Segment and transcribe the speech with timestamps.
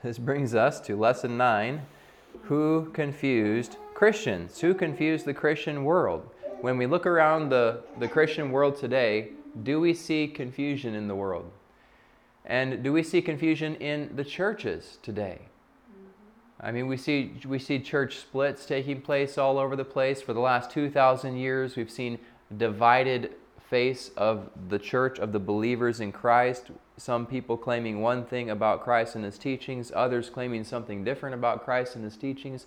[0.00, 1.82] This brings us to lesson nine
[2.42, 4.60] Who confused Christians?
[4.60, 6.30] Who confused the Christian world?
[6.60, 9.30] When we look around the, the Christian world today,
[9.64, 11.50] do we see confusion in the world?
[12.44, 15.40] And do we see confusion in the churches today?
[16.60, 20.22] I mean, we see, we see church splits taking place all over the place.
[20.22, 22.20] For the last 2,000 years, we've seen
[22.56, 23.32] divided
[23.68, 26.70] face of the church, of the believers in Christ.
[26.96, 31.64] Some people claiming one thing about Christ and his teachings, others claiming something different about
[31.64, 32.66] Christ and his teachings.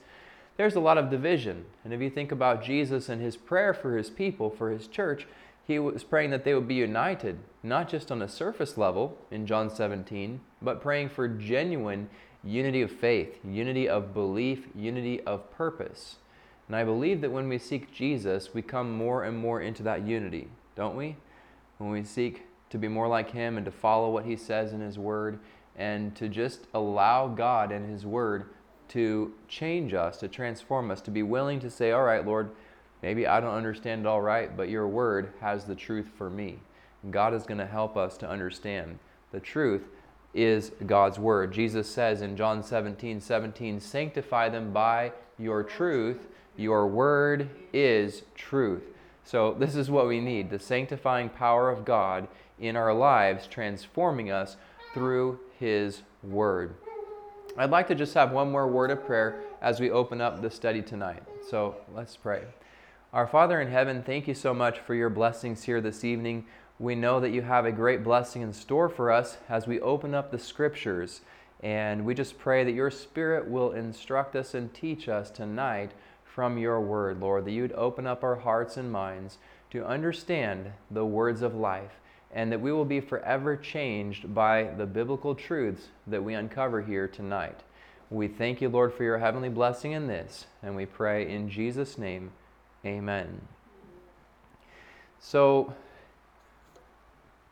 [0.57, 1.65] There's a lot of division.
[1.83, 5.27] And if you think about Jesus and his prayer for his people, for his church,
[5.65, 9.47] he was praying that they would be united, not just on a surface level in
[9.47, 12.09] John 17, but praying for genuine
[12.43, 16.17] unity of faith, unity of belief, unity of purpose.
[16.67, 20.05] And I believe that when we seek Jesus, we come more and more into that
[20.05, 21.15] unity, don't we?
[21.77, 24.81] When we seek to be more like Him and to follow what He says in
[24.81, 25.39] His Word
[25.75, 28.45] and to just allow God and His Word
[28.89, 32.51] to change us, to transform us, to be willing to say, All right, Lord,
[33.01, 36.59] maybe I don't understand it all right, but your Word has the truth for me.
[37.09, 38.99] God is going to help us to understand
[39.31, 39.87] the truth
[40.33, 41.51] is God's word.
[41.51, 46.27] Jesus says in John 17 17, Sanctify them by your truth.
[46.57, 48.83] Your word is truth.
[49.31, 52.27] So, this is what we need the sanctifying power of God
[52.59, 54.57] in our lives, transforming us
[54.93, 56.75] through His word.
[57.57, 60.51] I'd like to just have one more word of prayer as we open up the
[60.51, 61.23] study tonight.
[61.49, 62.41] So, let's pray.
[63.13, 66.43] Our Father in heaven, thank you so much for your blessings here this evening
[66.77, 70.13] we know that you have a great blessing in store for us as we open
[70.13, 71.21] up the scriptures.
[71.63, 75.91] And we just pray that your Spirit will instruct us and teach us tonight
[76.33, 79.37] from your word, Lord, that you'd open up our hearts and minds
[79.71, 81.99] to understand the words of life,
[82.33, 87.07] and that we will be forever changed by the biblical truths that we uncover here
[87.07, 87.61] tonight.
[88.09, 91.97] We thank you, Lord, for your heavenly blessing in this, and we pray in Jesus'
[91.97, 92.31] name,
[92.85, 93.41] amen.
[95.19, 95.73] So,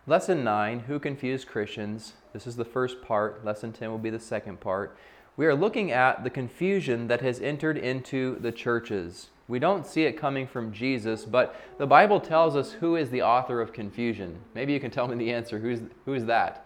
[0.08, 2.14] Lesson 9 Who Confused Christians?
[2.34, 3.46] This is the first part.
[3.46, 4.98] Lesson 10 will be the second part.
[5.40, 9.30] We are looking at the confusion that has entered into the churches.
[9.48, 13.22] We don't see it coming from Jesus, but the Bible tells us who is the
[13.22, 14.42] author of confusion.
[14.54, 15.58] Maybe you can tell me the answer.
[15.58, 16.66] Who's, who's that?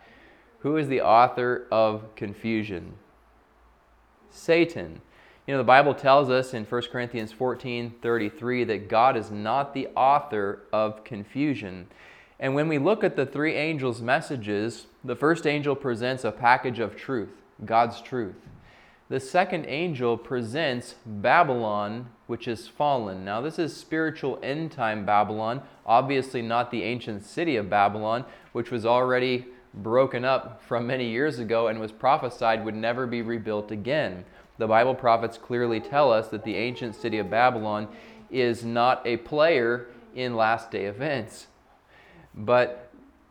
[0.62, 2.94] Who is the author of confusion?
[4.32, 5.02] Satan.
[5.46, 9.76] You know, the Bible tells us in 1 Corinthians 14 33 that God is not
[9.76, 11.90] the author of confusion.
[12.40, 16.80] And when we look at the three angels' messages, the first angel presents a package
[16.80, 17.30] of truth,
[17.64, 18.34] God's truth.
[19.14, 23.24] The second angel presents Babylon, which is fallen.
[23.24, 28.72] Now, this is spiritual end time Babylon, obviously not the ancient city of Babylon, which
[28.72, 33.70] was already broken up from many years ago and was prophesied would never be rebuilt
[33.70, 34.26] again.
[34.58, 37.90] The Bible prophets clearly tell us that the ancient city of Babylon
[38.32, 41.46] is not a player in last day events.
[42.34, 42.83] But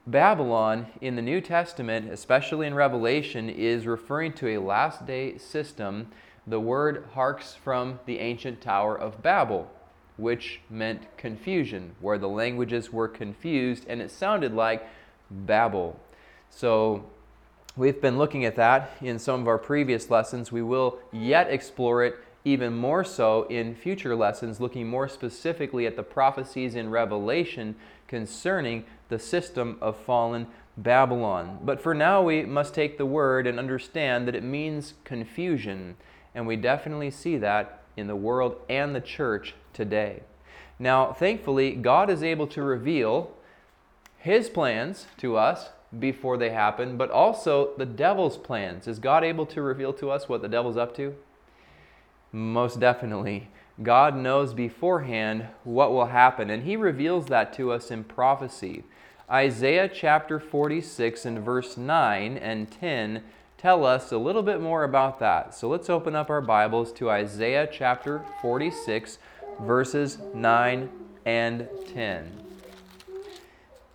[0.06, 6.08] Babylon in the New Testament, especially in Revelation, is referring to a last day system.
[6.46, 9.70] The word harks from the ancient Tower of Babel,
[10.16, 14.88] which meant confusion, where the languages were confused and it sounded like
[15.30, 16.00] Babel.
[16.50, 17.04] So
[17.76, 20.50] we've been looking at that in some of our previous lessons.
[20.50, 25.94] We will yet explore it even more so in future lessons, looking more specifically at
[25.94, 27.76] the prophecies in Revelation
[28.08, 30.46] concerning the system of fallen
[30.76, 31.58] Babylon.
[31.62, 35.96] But for now, we must take the word and understand that it means confusion,
[36.34, 40.22] and we definitely see that in the world and the church today.
[40.78, 43.32] Now, thankfully, God is able to reveal
[44.16, 48.88] His plans to us before they happen, but also the devil's plans.
[48.88, 51.14] Is God able to reveal to us what the devil's up to?
[52.32, 53.50] Most definitely.
[53.82, 58.84] God knows beforehand what will happen, and He reveals that to us in prophecy.
[59.30, 63.22] Isaiah chapter 46 and verse 9 and 10
[63.56, 65.54] tell us a little bit more about that.
[65.54, 69.18] So let's open up our Bibles to Isaiah chapter 46,
[69.60, 70.90] verses 9
[71.24, 72.32] and 10.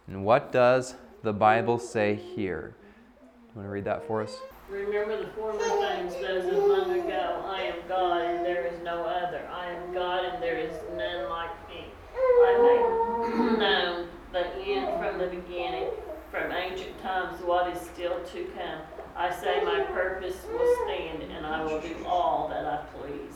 [0.08, 2.76] And what does the Bible say here?
[3.20, 4.38] You want to read that for us?
[4.70, 7.44] Remember the former things, those of long ago.
[7.46, 9.48] I am God, and there is no other.
[9.52, 11.86] I am God, and there is none like me.
[12.16, 15.90] I make known um, the end from the beginning,
[16.32, 18.82] from ancient times, what is still to come.
[19.16, 23.34] I say my purpose will stand, and I will do all that I please.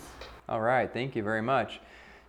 [0.47, 1.79] All right, thank you very much.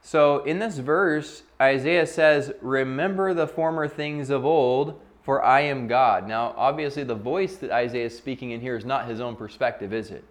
[0.01, 5.87] So, in this verse, Isaiah says, Remember the former things of old, for I am
[5.87, 6.27] God.
[6.27, 9.93] Now, obviously, the voice that Isaiah is speaking in here is not his own perspective,
[9.93, 10.25] is it?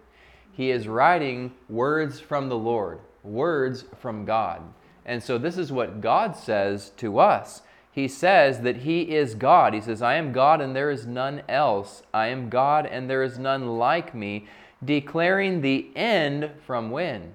[0.52, 4.62] He is writing words from the Lord, words from God.
[5.06, 7.62] And so, this is what God says to us.
[7.92, 9.74] He says that He is God.
[9.74, 12.02] He says, I am God and there is none else.
[12.12, 14.46] I am God and there is none like me,
[14.82, 17.34] declaring the end from when?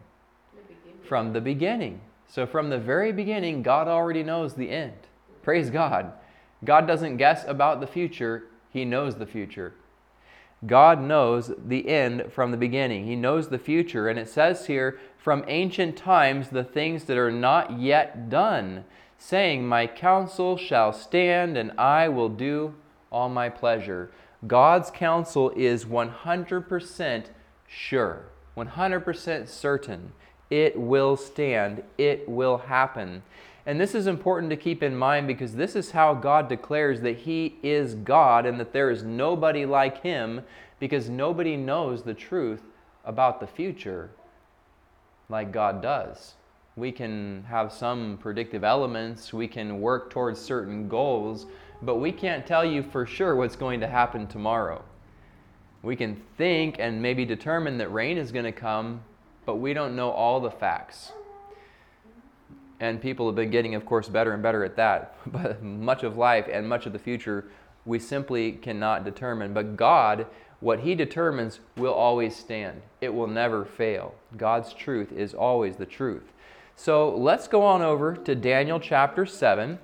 [1.07, 2.01] From the beginning.
[2.27, 4.93] So, from the very beginning, God already knows the end.
[5.43, 6.11] Praise God.
[6.65, 9.73] God doesn't guess about the future, He knows the future.
[10.65, 13.05] God knows the end from the beginning.
[13.05, 14.09] He knows the future.
[14.09, 18.83] And it says here, from ancient times, the things that are not yet done,
[19.17, 22.75] saying, My counsel shall stand, and I will do
[23.11, 24.11] all my pleasure.
[24.45, 27.25] God's counsel is 100%
[27.67, 28.25] sure,
[28.55, 30.13] 100% certain.
[30.49, 33.23] It will stand, it will happen.
[33.65, 37.17] And this is important to keep in mind because this is how God declares that
[37.17, 40.41] He is God and that there is nobody like Him
[40.79, 42.61] because nobody knows the truth
[43.03, 44.09] about the future
[45.27, 46.35] like God does.
[46.77, 51.47] We can have some predictive elements, we can work towards certain goals,
[51.81, 54.81] but we can't tell you for sure what's going to happen tomorrow.
[55.83, 59.01] We can think and maybe determine that rain is going to come,
[59.45, 61.11] but we don't know all the facts
[62.79, 65.15] and people have been getting, of course, better and better at that.
[65.27, 67.45] But much of life and much of the future,
[67.85, 69.53] we simply cannot determine.
[69.53, 70.27] But God,
[70.59, 74.15] what He determines, will always stand, it will never fail.
[74.35, 76.33] God's truth is always the truth.
[76.79, 79.79] So let's go on over to Daniel chapter 7.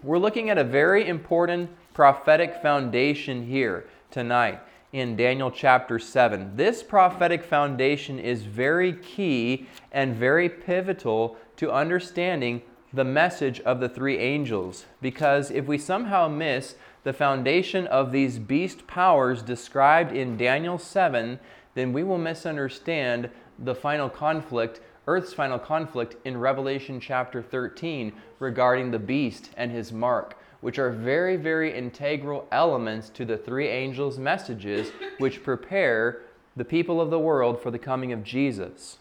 [0.00, 4.60] We're looking at a very important prophetic foundation here tonight
[4.92, 6.54] in Daniel chapter 7.
[6.54, 12.62] This prophetic foundation is very key and very pivotal to understanding
[12.92, 14.86] the message of the three angels.
[15.02, 21.40] Because if we somehow miss the foundation of these beast powers described in Daniel 7,
[21.74, 28.90] then we will misunderstand the final conflict, Earth's final conflict in Revelation chapter 13 regarding
[28.90, 34.18] the beast and his mark, which are very, very integral elements to the three angels'
[34.18, 36.22] messages, which prepare
[36.56, 38.98] the people of the world for the coming of Jesus.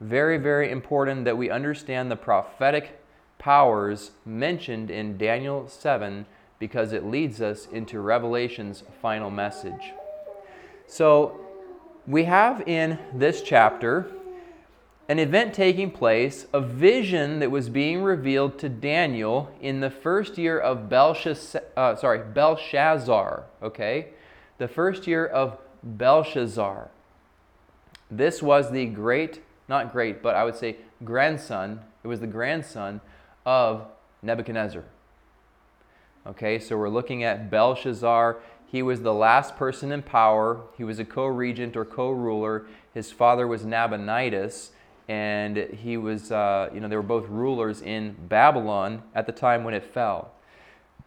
[0.00, 3.00] Very, very important that we understand the prophetic
[3.38, 6.24] powers mentioned in Daniel 7
[6.58, 9.92] because it leads us into Revelation's final message.
[10.86, 11.40] So,
[12.06, 14.06] we have in this chapter
[15.08, 20.36] an event taking place, a vision that was being revealed to Daniel in the first
[20.36, 24.08] year of Belshazzar, uh, sorry, Belshazzar, okay?
[24.58, 26.90] The first year of Belshazzar.
[28.10, 31.80] This was the great not great, but I would say grandson.
[32.04, 33.00] It was the grandson
[33.44, 33.86] of
[34.22, 34.84] Nebuchadnezzar.
[36.26, 38.36] Okay, so we're looking at Belshazzar.
[38.66, 40.60] He was the last person in power.
[40.76, 42.66] He was a co regent or co ruler.
[42.94, 44.70] His father was Nabonidus,
[45.08, 49.64] and he was, uh, you know, they were both rulers in Babylon at the time
[49.64, 50.32] when it fell.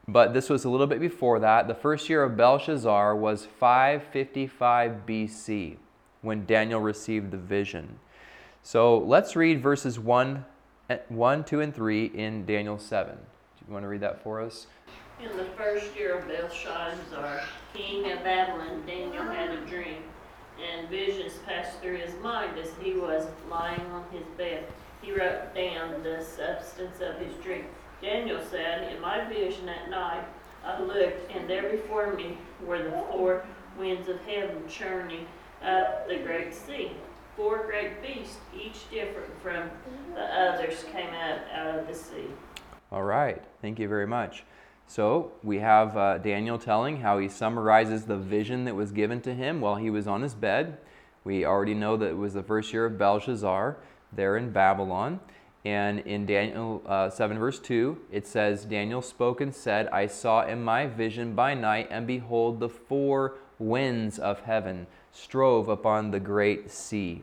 [0.07, 1.68] But this was a little bit before that.
[1.68, 5.78] The first year of Belshazzar was 555 BC
[6.22, 8.00] when Daniel received the vision.
[8.63, 10.45] So let's read verses 1,
[11.10, 13.16] 1, 2, and 3 in Daniel 7.
[13.16, 13.22] Do
[13.68, 14.68] you want to read that for us?
[15.22, 17.42] In the first year of Belshazzar,
[17.74, 20.04] king of Babylon, Daniel had a dream,
[20.89, 24.66] visions passed through his mind as he was lying on his bed.
[25.02, 27.66] He wrote down the substance of his dream.
[28.02, 30.25] Daniel said, In my vision at night,
[30.66, 33.45] I looked, and there before me were the four
[33.78, 35.25] winds of heaven churning
[35.64, 36.92] up the great sea
[37.40, 39.69] four great beasts, each different from
[40.14, 42.28] the others, came out, out of the sea.
[42.92, 44.44] All right, thank you very much.
[44.90, 49.36] So we have uh, Daniel telling how he summarizes the vision that was given to
[49.36, 50.80] him while he was on his bed.
[51.24, 53.78] We already know that it was the first year of Belshazzar
[54.12, 55.19] there in Babylon.
[55.64, 60.44] And in Daniel uh, 7, verse 2, it says, Daniel spoke and said, I saw
[60.48, 66.19] in my vision by night, and behold, the four winds of heaven strove upon the
[66.19, 67.22] great sea.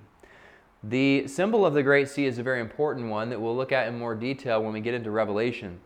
[0.84, 3.88] The symbol of the great sea is a very important one that we'll look at
[3.88, 5.80] in more detail when we get into Revelation.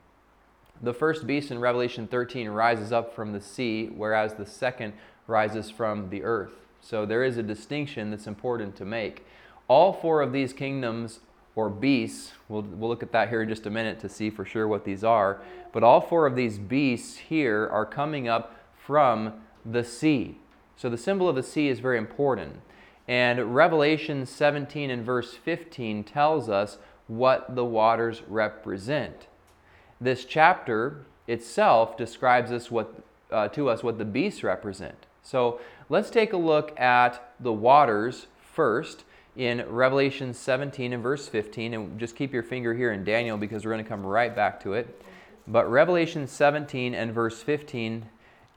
[0.83, 4.95] The first beast in Revelation 13 rises up from the sea, whereas the second
[5.27, 6.55] rises from the earth.
[6.81, 9.27] So there is a distinction that's important to make.
[9.69, 11.21] All four of these kingdoms
[11.55, 14.45] or beasts, we'll, we'll look at that here in just a minute to see for
[14.45, 19.35] sure what these are, but all four of these beasts here are coming up from
[19.65, 20.39] the sea.
[20.77, 22.61] So the symbol of the sea is very important.
[23.07, 29.27] And Revelation 17 and verse 15 tells us what the waters represent.
[30.01, 32.95] This chapter itself describes us what,
[33.31, 35.07] uh, to us what the beasts represent.
[35.23, 39.05] So let's take a look at the waters first
[39.37, 41.75] in Revelation 17 and verse 15.
[41.75, 44.59] And just keep your finger here in Daniel because we're going to come right back
[44.63, 45.03] to it.
[45.47, 48.07] But Revelation 17 and verse 15.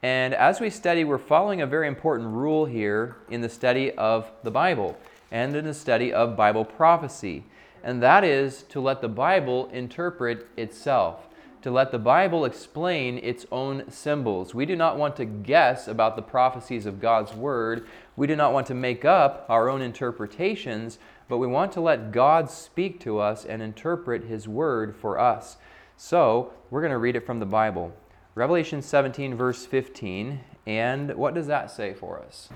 [0.02, 4.32] And as we study, we're following a very important rule here in the study of
[4.44, 4.98] the Bible
[5.32, 7.44] and in the study of Bible prophecy.
[7.84, 11.28] And that is to let the Bible interpret itself
[11.64, 14.54] to let the Bible explain its own symbols.
[14.54, 17.88] We do not want to guess about the prophecies of God's Word.
[18.18, 22.12] We do not want to make up our own interpretations, but we want to let
[22.12, 25.56] God speak to us and interpret His Word for us.
[25.96, 27.94] So, we're going to read it from the Bible.
[28.36, 30.42] Revelation 17, verse 15.
[30.66, 32.50] And what does that say for us?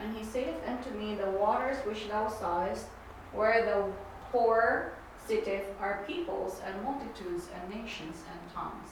[0.00, 2.86] And he saith unto me, The waters which thou sawest,
[3.34, 3.92] where the
[4.32, 4.92] whore
[5.28, 8.88] sitteth are peoples and multitudes and nations and tongues.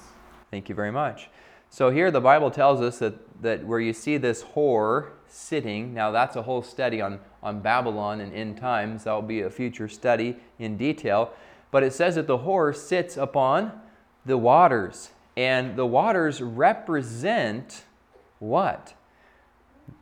[0.51, 1.31] Thank you very much.
[1.71, 6.11] So here the Bible tells us that, that where you see this whore sitting, now
[6.11, 9.05] that's a whole study on, on Babylon and end times.
[9.05, 11.33] That will be a future study in detail.
[11.71, 13.73] But it says that the whore sits upon
[14.25, 15.11] the waters.
[15.37, 17.85] And the waters represent
[18.39, 18.95] what?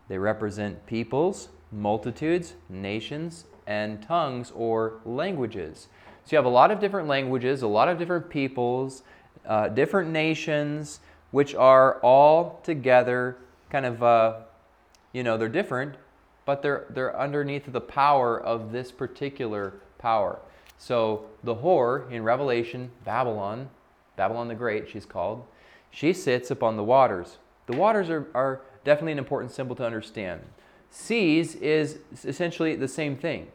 [0.09, 5.89] They represent peoples, multitudes, nations, and tongues or languages.
[6.25, 9.03] So you have a lot of different languages, a lot of different peoples,
[9.47, 11.01] uh, different nations,
[11.33, 13.37] which are all together
[13.71, 14.35] kind of, uh,
[15.13, 15.97] you know, they're different,
[16.47, 20.39] but they're, they're underneath the power of this particular power.
[20.79, 23.69] So the whore in Revelation, Babylon,
[24.17, 25.45] Babylon the Great, she's called,
[25.91, 27.39] she sits upon the waters.
[27.67, 30.41] The waters are, are definitely an important symbol to understand.
[30.91, 33.49] Seas is essentially the same thing.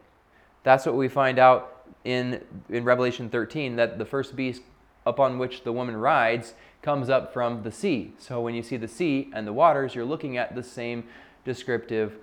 [0.64, 4.62] That's what we find out in, in Revelation 13 that the first beast
[5.06, 8.14] upon which the woman rides comes up from the sea.
[8.18, 11.04] So when you see the sea and the waters, you're looking at the same
[11.46, 12.18] descriptive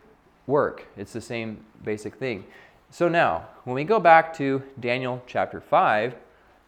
[0.46, 0.86] work.
[0.96, 2.44] It's the same basic thing.
[2.90, 6.14] So now, when we go back to Daniel chapter 5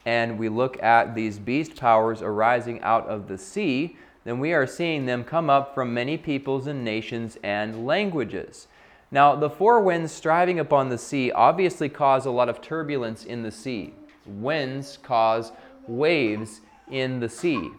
[0.04, 4.66] and we look at these beast powers arising out of the sea, then we are
[4.66, 8.66] seeing them come up from many peoples and nations and languages.
[9.10, 13.42] Now, the four winds striving upon the sea obviously cause a lot of turbulence in
[13.42, 13.94] the sea.
[14.26, 15.52] Winds cause
[15.86, 16.60] waves
[16.90, 17.70] in the sea.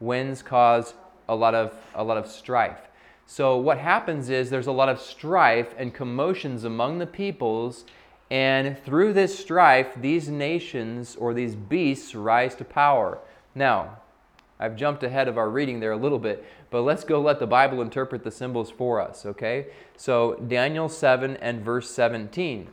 [0.00, 0.94] Winds cause
[1.28, 2.88] a lot of, a lot of strife.
[3.26, 7.84] So, what happens is there's a lot of strife and commotions among the peoples,
[8.30, 13.18] and through this strife, these nations or these beasts rise to power.
[13.54, 13.98] Now,
[14.62, 17.48] I've jumped ahead of our reading there a little bit, but let's go let the
[17.48, 19.66] Bible interpret the symbols for us, okay?
[19.96, 22.68] So, Daniel 7 and verse 17.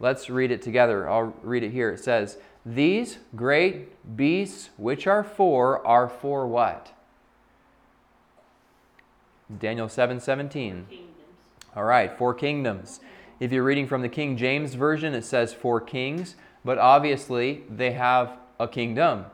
[0.00, 1.06] Let's read it together.
[1.06, 1.90] I'll read it here.
[1.90, 6.94] It says, These great beasts which are four are for what?
[9.58, 10.86] Daniel 7 17.
[11.76, 13.00] All right, four kingdoms.
[13.40, 17.92] If you're reading from the King James Version, it says four kings, but obviously they
[17.92, 19.26] have a kingdom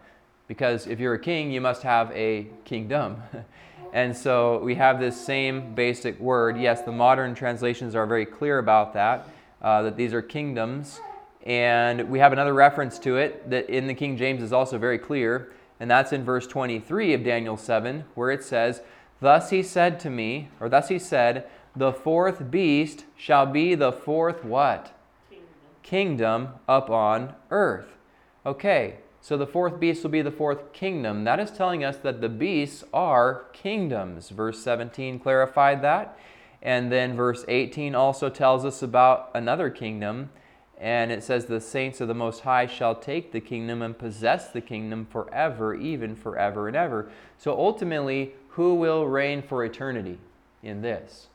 [0.52, 3.22] because if you're a king, you must have a kingdom.
[3.94, 6.58] and so we have this same basic word.
[6.58, 9.26] Yes, the modern translations are very clear about that,
[9.62, 11.00] uh, that these are kingdoms.
[11.46, 14.98] And we have another reference to it that in the King James is also very
[14.98, 18.82] clear, and that's in verse 23 of Daniel 7, where it says,
[19.22, 23.90] Thus he said to me, or thus he said, The fourth beast shall be the
[23.90, 24.92] fourth what?
[25.30, 25.48] Kingdom.
[25.82, 27.96] Kingdom upon earth.
[28.44, 31.22] Okay, so the fourth beast will be the fourth kingdom.
[31.22, 34.30] That is telling us that the beasts are kingdoms.
[34.30, 36.18] Verse 17 clarified that.
[36.60, 40.30] And then verse 18 also tells us about another kingdom.
[40.76, 44.48] And it says, The saints of the Most High shall take the kingdom and possess
[44.48, 47.08] the kingdom forever, even forever and ever.
[47.38, 50.18] So ultimately, who will reign for eternity
[50.64, 51.28] in this?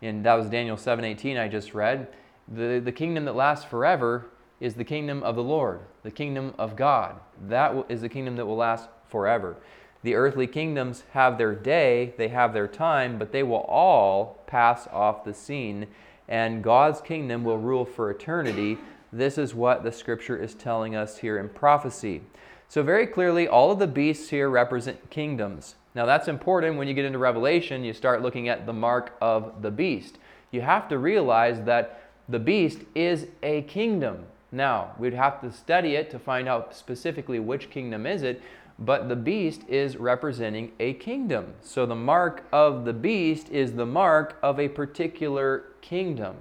[0.00, 2.08] And that was Daniel 7:18 I just read.
[2.48, 4.26] The, the kingdom that lasts forever
[4.58, 7.16] is the kingdom of the Lord, the kingdom of God.
[7.48, 9.56] That is the kingdom that will last forever.
[10.04, 14.86] The earthly kingdoms have their day, they have their time, but they will all pass
[14.92, 15.88] off the scene,
[16.28, 18.78] and God's kingdom will rule for eternity.
[19.12, 22.22] This is what the scripture is telling us here in prophecy.
[22.68, 25.74] So, very clearly, all of the beasts here represent kingdoms.
[25.96, 29.60] Now, that's important when you get into Revelation, you start looking at the mark of
[29.60, 30.18] the beast.
[30.52, 34.26] You have to realize that the beast is a kingdom.
[34.56, 38.40] Now, we'd have to study it to find out specifically which kingdom is it,
[38.78, 41.52] but the beast is representing a kingdom.
[41.60, 46.36] So the mark of the beast is the mark of a particular kingdom.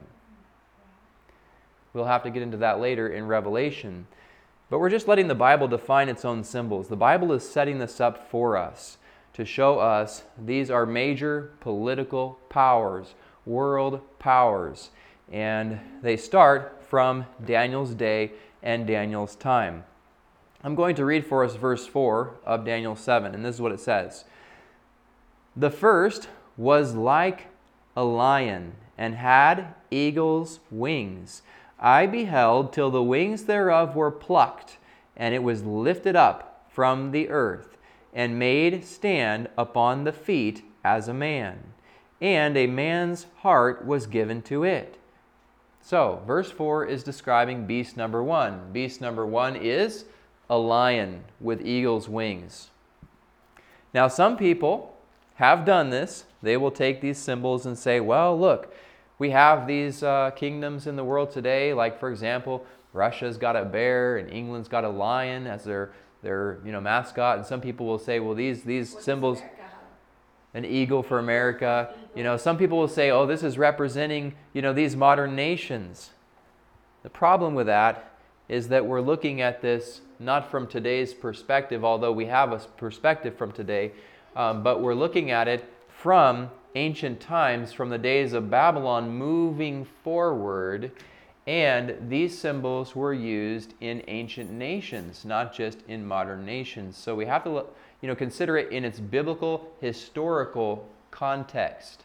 [1.94, 4.08] We'll have to get into that later in Revelation.
[4.70, 6.88] But we're just letting the Bible define its own symbols.
[6.88, 8.98] The Bible is setting this up for us
[9.34, 13.14] to show us these are major political powers,
[13.46, 14.92] world powers.
[15.30, 18.32] And they start from Daniel's day
[18.64, 19.84] and Daniel's time.
[20.64, 23.74] I'm going to read for us verse 4 of Daniel 7, and this is what
[23.74, 24.24] it says
[25.58, 27.48] The first was like
[27.98, 31.42] a lion and had eagle's wings.
[31.82, 34.78] I beheld till the wings thereof were plucked,
[35.18, 37.76] and it was lifted up from the earth,
[38.14, 41.74] and made stand upon the feet as a man.
[42.22, 44.98] And a man's heart was given to it.
[45.86, 48.72] So, verse 4 is describing beast number one.
[48.74, 50.06] Beast number one is
[50.50, 52.72] a lion with eagle's wings.
[53.94, 54.98] Now, some people
[55.36, 56.26] have done this.
[56.42, 58.74] They will take these symbols and say, well, look,
[59.20, 63.64] we have these uh, kingdoms in the world today, like, for example, Russia's got a
[63.64, 65.92] bear and England's got a lion as their,
[66.24, 67.38] their you know, mascot.
[67.38, 69.40] And some people will say, well, these, these symbols,
[70.56, 71.94] an eagle for America.
[72.16, 76.12] You know, some people will say, oh, this is representing, you know, these modern nations.
[77.04, 78.14] The problem with that
[78.48, 83.38] is that we're looking at this not from today's perspective, although we have a perspective
[83.38, 83.92] from today,
[84.36, 89.86] um, but we're looking at it from ancient times, from the days of Babylon moving
[90.04, 90.92] forward.
[91.48, 96.98] And these symbols were used in ancient nations, not just in modern nations.
[96.98, 97.66] So we have to
[98.02, 102.04] you know, consider it in its biblical, historical context.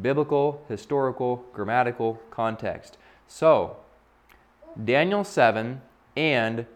[0.00, 2.96] Biblical, historical, grammatical context.
[3.28, 3.76] So,
[4.82, 5.82] Daniel 7,
[6.16, 6.66] and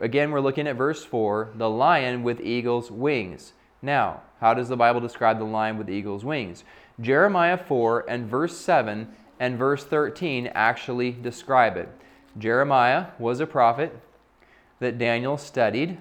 [0.00, 3.54] again, we're looking at verse 4 the lion with eagle's wings.
[3.82, 6.64] Now, how does the Bible describe the lion with eagle's wings?
[7.00, 9.08] Jeremiah 4 and verse 7
[9.40, 11.88] and verse 13 actually describe it.
[12.38, 13.98] Jeremiah was a prophet
[14.80, 15.98] that Daniel studied.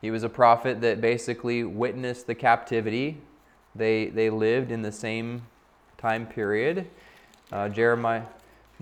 [0.00, 3.18] He was a prophet that basically witnessed the captivity.
[3.74, 5.42] They, they lived in the same
[5.98, 6.88] time period.
[7.50, 8.22] Uh, Jeremiah,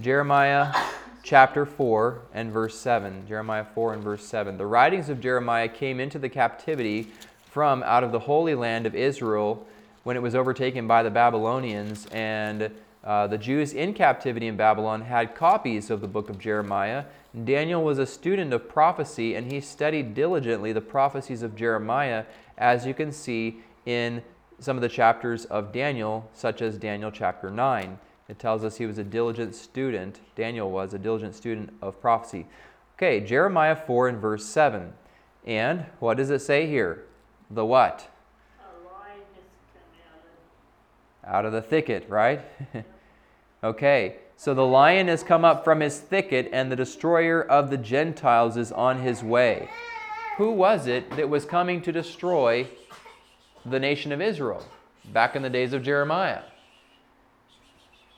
[0.00, 0.74] Jeremiah
[1.22, 3.26] chapter 4 and verse 7.
[3.26, 4.58] Jeremiah 4 and verse 7.
[4.58, 7.08] The writings of Jeremiah came into the captivity
[7.50, 9.66] from out of the holy land of Israel
[10.04, 12.06] when it was overtaken by the Babylonians.
[12.12, 12.70] And
[13.06, 17.04] uh, the Jews in captivity in Babylon had copies of the book of Jeremiah.
[17.44, 22.24] Daniel was a student of prophecy and he studied diligently the prophecies of Jeremiah,
[22.58, 24.24] as you can see in
[24.58, 27.96] some of the chapters of Daniel, such as Daniel chapter 9.
[28.28, 30.18] It tells us he was a diligent student.
[30.34, 32.44] Daniel was a diligent student of prophecy.
[32.96, 34.92] Okay, Jeremiah 4 and verse 7.
[35.46, 37.04] And what does it say here?
[37.52, 38.08] The what?
[38.58, 42.44] A lion is coming out of the thicket, right?
[43.62, 47.78] okay, so the lion has come up from his thicket, and the destroyer of the
[47.78, 49.68] Gentiles is on his way.
[50.36, 52.68] Who was it that was coming to destroy
[53.64, 54.64] the nation of Israel
[55.12, 56.42] back in the days of Jeremiah?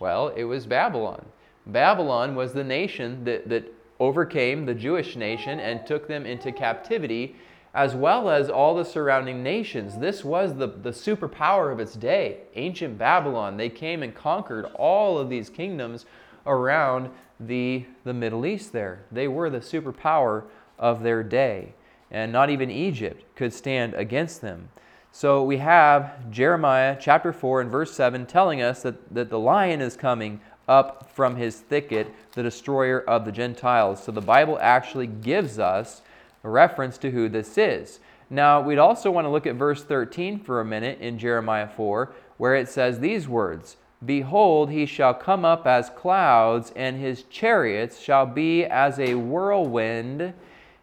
[0.00, 1.24] Well, it was Babylon.
[1.66, 7.36] Babylon was the nation that, that overcame the Jewish nation and took them into captivity,
[7.74, 9.98] as well as all the surrounding nations.
[9.98, 12.38] This was the, the superpower of its day.
[12.54, 16.06] Ancient Babylon, they came and conquered all of these kingdoms
[16.46, 19.04] around the, the Middle East there.
[19.12, 20.44] They were the superpower
[20.78, 21.74] of their day.
[22.10, 24.70] And not even Egypt could stand against them.
[25.12, 29.80] So we have Jeremiah chapter 4 and verse 7 telling us that, that the lion
[29.80, 34.02] is coming up from his thicket, the destroyer of the Gentiles.
[34.02, 36.02] So the Bible actually gives us
[36.44, 38.00] a reference to who this is.
[38.30, 42.12] Now, we'd also want to look at verse 13 for a minute in Jeremiah 4,
[42.36, 48.00] where it says these words Behold, he shall come up as clouds, and his chariots
[48.00, 50.34] shall be as a whirlwind.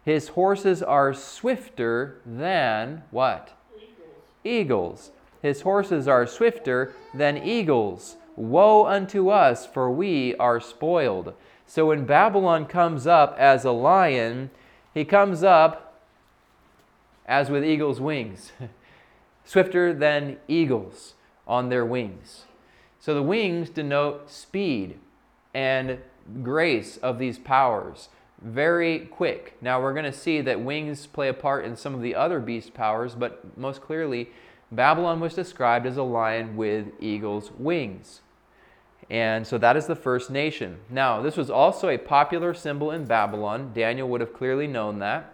[0.04, 3.56] His horses are swifter than what?
[4.46, 5.10] eagles.
[5.42, 8.16] His horses are swifter than eagles.
[8.36, 11.34] Woe unto us, for we are spoiled.
[11.66, 14.50] So when Babylon comes up as a lion,
[14.96, 16.00] he comes up
[17.26, 18.52] as with eagle's wings,
[19.44, 21.12] swifter than eagles
[21.46, 22.46] on their wings.
[22.98, 24.98] So the wings denote speed
[25.52, 25.98] and
[26.42, 28.08] grace of these powers.
[28.40, 29.58] Very quick.
[29.60, 32.40] Now we're going to see that wings play a part in some of the other
[32.40, 34.30] beast powers, but most clearly,
[34.72, 38.22] Babylon was described as a lion with eagle's wings.
[39.08, 40.78] And so that is the first nation.
[40.90, 43.70] Now, this was also a popular symbol in Babylon.
[43.72, 45.32] Daniel would have clearly known that.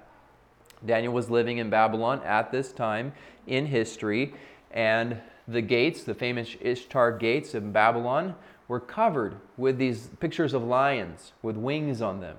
[0.85, 3.13] Daniel was living in Babylon at this time
[3.47, 4.35] in history,
[4.71, 8.35] and the gates, the famous Ishtar gates of Babylon,
[8.69, 12.37] were covered with these pictures of lions with wings on them.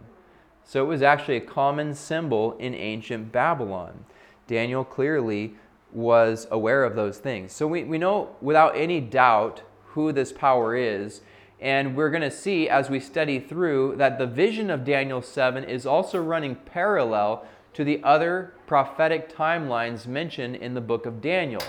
[0.65, 4.05] So it was actually a common symbol in ancient Babylon.
[4.47, 5.55] Daniel clearly
[5.91, 7.51] was aware of those things.
[7.51, 9.61] So we, we know without any doubt
[9.93, 11.21] who this power is.
[11.59, 15.63] And we're going to see as we study through that the vision of Daniel 7
[15.63, 21.61] is also running parallel to the other prophetic timelines mentioned in the book of Daniel.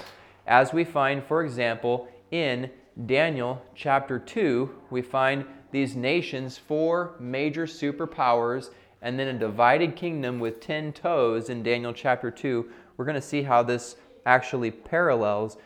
[0.47, 2.71] As we find, for example, in
[3.07, 8.71] Daniel chapter 2, we find these nations, four major superpowers,
[9.03, 12.69] and then a divided kingdom with 10 toes in Daniel chapter 2.
[12.97, 15.57] We're going to see how this actually parallels,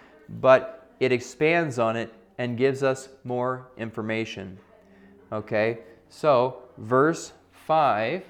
[0.41, 4.59] but it expands on it and gives us more information.
[5.33, 7.33] Okay, so verse
[7.67, 8.25] 5.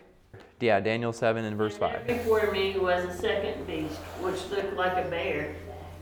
[0.61, 2.07] Yeah, Daniel 7 and verse 5.
[2.07, 5.55] Before me was a second beast, which looked like a bear.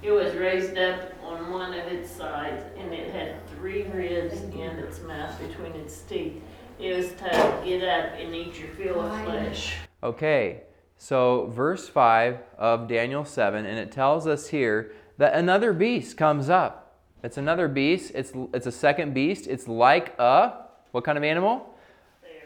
[0.02, 4.60] It was raised up on one of its sides, and it had three ribs in
[4.60, 6.40] its mouth between its teeth.
[6.78, 9.76] It was told, Get up and eat your fill of flesh.
[10.02, 10.62] Okay,
[10.96, 16.48] so verse 5 of Daniel 7, and it tells us here that another beast comes
[16.48, 16.85] up.
[17.22, 18.12] It's another beast.
[18.14, 19.46] It's, it's a second beast.
[19.46, 21.74] It's like a, what kind of animal?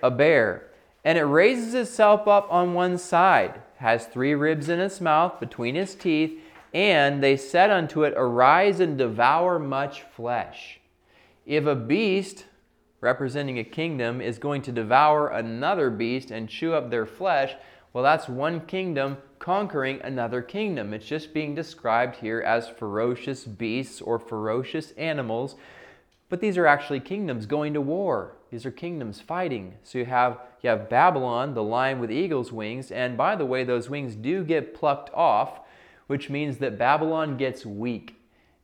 [0.02, 0.68] A bear.
[1.04, 5.76] And it raises itself up on one side, has three ribs in its mouth between
[5.76, 6.38] its teeth,
[6.72, 10.80] and they said unto it, Arise and devour much flesh.
[11.46, 12.44] If a beast
[13.00, 17.54] representing a kingdom is going to devour another beast and chew up their flesh,
[17.92, 20.94] well, that's one kingdom conquering another kingdom.
[20.94, 25.56] It's just being described here as ferocious beasts or ferocious animals,
[26.28, 28.36] but these are actually kingdoms going to war.
[28.50, 29.74] These are kingdoms fighting.
[29.82, 33.64] So you have you have Babylon, the lion with eagle's wings, and by the way,
[33.64, 35.60] those wings do get plucked off,
[36.06, 38.16] which means that Babylon gets weak.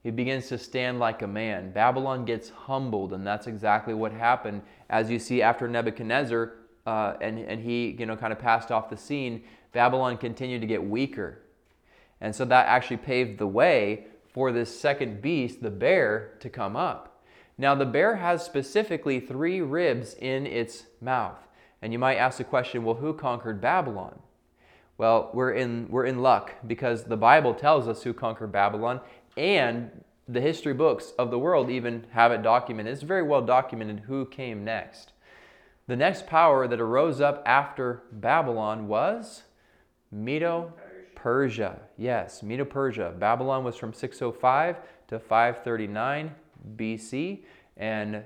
[0.03, 1.73] He begins to stand like a man.
[1.73, 4.63] Babylon gets humbled, and that's exactly what happened.
[4.91, 6.53] As you see after Nebuchadnezzar
[6.87, 9.43] uh, and, and he you know, kind of passed off the scene,
[9.77, 11.43] Babylon continued to get weaker.
[12.23, 16.77] And so that actually paved the way for this second beast, the bear, to come
[16.77, 17.23] up.
[17.59, 21.47] Now, the bear has specifically three ribs in its mouth.
[21.83, 24.19] And you might ask the question well, who conquered Babylon?
[24.97, 29.03] Well, we're in, we're in luck because the Bible tells us who conquered Babylon,
[29.37, 29.91] and
[30.27, 32.95] the history books of the world even have it documented.
[32.95, 35.13] It's very well documented who came next.
[35.87, 39.43] The next power that arose up after Babylon was
[40.11, 40.73] Medo
[41.15, 41.81] Persia.
[41.97, 43.13] Yes, Medo Persia.
[43.19, 44.77] Babylon was from 605
[45.09, 46.35] to 539
[46.77, 47.45] BC,
[47.77, 48.25] and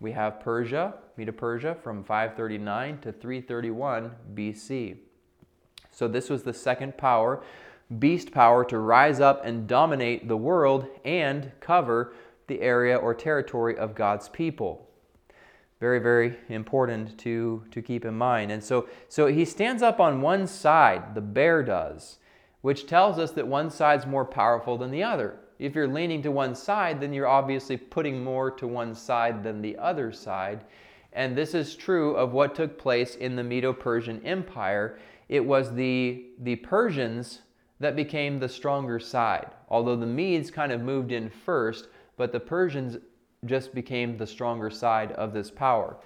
[0.00, 4.96] we have Persia, Medo Persia, from 539 to 331 BC.
[5.90, 7.42] So this was the second power,
[7.98, 12.14] beast power, to rise up and dominate the world and cover
[12.46, 14.89] the area or territory of God's people.
[15.80, 18.52] Very, very important to, to keep in mind.
[18.52, 22.18] And so, so he stands up on one side, the bear does,
[22.60, 25.38] which tells us that one side's more powerful than the other.
[25.58, 29.62] If you're leaning to one side, then you're obviously putting more to one side than
[29.62, 30.64] the other side.
[31.14, 34.98] And this is true of what took place in the Medo Persian Empire.
[35.30, 37.40] It was the, the Persians
[37.78, 41.88] that became the stronger side, although the Medes kind of moved in first,
[42.18, 42.98] but the Persians
[43.46, 45.96] just became the stronger side of this power.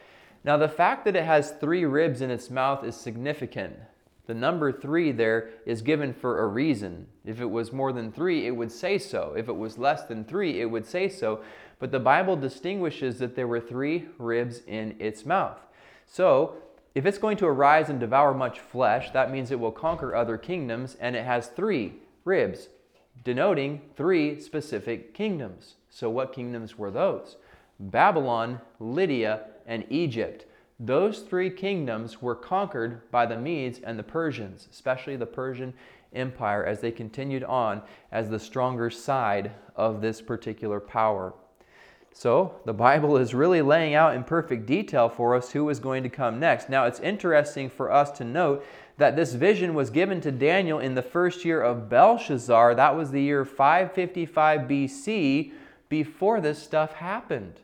[0.45, 3.77] Now, the fact that it has three ribs in its mouth is significant.
[4.27, 7.07] The number three there is given for a reason.
[7.25, 9.35] If it was more than three, it would say so.
[9.37, 11.43] If it was less than three, it would say so.
[11.79, 15.59] But the Bible distinguishes that there were three ribs in its mouth.
[16.07, 16.57] So,
[16.95, 20.39] if it's going to arise and devour much flesh, that means it will conquer other
[20.39, 21.95] kingdoms, and it has three
[22.25, 22.69] ribs,
[23.25, 25.75] denoting three specific kingdoms.
[25.95, 27.37] So, what kingdoms were those?
[27.79, 30.45] Babylon, Lydia, and Egypt.
[30.81, 35.73] Those three kingdoms were conquered by the Medes and the Persians, especially the Persian
[36.13, 37.81] Empire, as they continued on
[38.11, 41.33] as the stronger side of this particular power.
[42.13, 46.03] So, the Bible is really laying out in perfect detail for us who is going
[46.03, 46.69] to come next.
[46.69, 50.97] Now, it's interesting for us to note that this vision was given to Daniel in
[50.97, 52.75] the first year of Belshazzar.
[52.75, 55.53] That was the year 555 BC
[55.95, 57.61] before this stuff happened.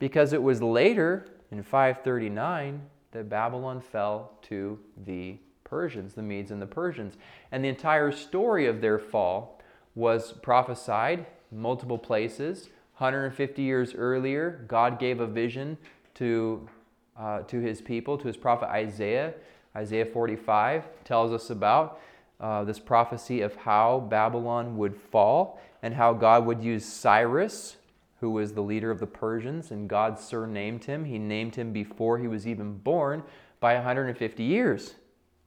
[0.00, 6.60] Because it was later, in 539, that Babylon fell to the Persians, the Medes and
[6.60, 7.14] the Persians.
[7.52, 9.62] And the entire story of their fall
[9.94, 12.70] was prophesied multiple places.
[12.96, 15.78] 150 years earlier, God gave a vision
[16.14, 16.68] to,
[17.16, 19.32] uh, to his people, to his prophet Isaiah.
[19.76, 22.00] Isaiah 45 tells us about
[22.40, 27.76] uh, this prophecy of how Babylon would fall and how God would use Cyrus
[28.24, 31.04] who was the leader of the Persians, and God surnamed him.
[31.04, 33.22] He named him before he was even born
[33.60, 34.94] by 150 years.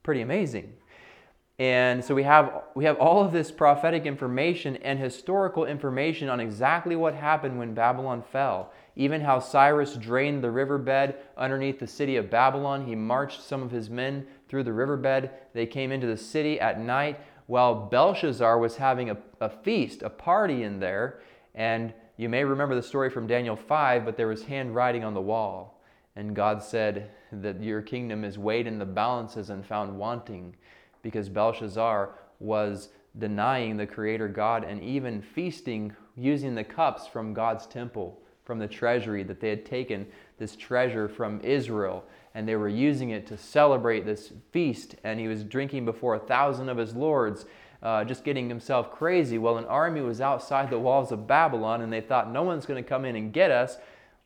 [0.04, 0.74] Pretty amazing.
[1.58, 6.40] And so we have, we have all of this prophetic information and historical information on
[6.40, 8.72] exactly what happened when Babylon fell.
[8.96, 12.86] Even how Cyrus drained the riverbed underneath the city of Babylon.
[12.86, 15.32] He marched some of his men through the riverbed.
[15.54, 20.10] They came into the city at night while Belshazzar was having a, a feast, a
[20.10, 21.22] party in there.
[21.56, 25.22] And you may remember the story from Daniel 5, but there was handwriting on the
[25.22, 25.82] wall.
[26.16, 30.56] And God said that your kingdom is weighed in the balances and found wanting
[31.02, 37.66] because Belshazzar was denying the Creator God and even feasting using the cups from God's
[37.66, 40.08] temple, from the treasury, that they had taken
[40.40, 44.96] this treasure from Israel and they were using it to celebrate this feast.
[45.04, 47.46] And he was drinking before a thousand of his lords,
[47.84, 49.38] uh, just getting himself crazy.
[49.38, 52.82] Well, an army was outside the walls of Babylon and they thought no one's going
[52.82, 53.78] to come in and get us.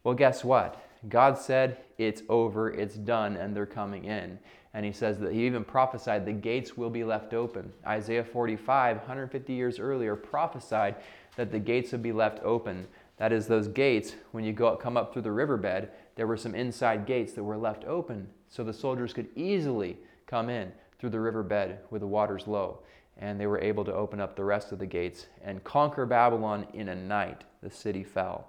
[0.04, 0.86] Well, guess what?
[1.10, 4.38] God said, It's over, it's done, and they're coming in.
[4.74, 7.72] And he says that he even prophesied the gates will be left open.
[7.86, 10.96] Isaiah 45, 150 years earlier, prophesied
[11.36, 12.88] that the gates would be left open.
[13.22, 16.56] That is, those gates, when you go come up through the riverbed, there were some
[16.56, 21.20] inside gates that were left open so the soldiers could easily come in through the
[21.20, 22.80] riverbed with the waters low.
[23.20, 26.66] And they were able to open up the rest of the gates and conquer Babylon
[26.74, 27.44] in a night.
[27.62, 28.48] The city fell.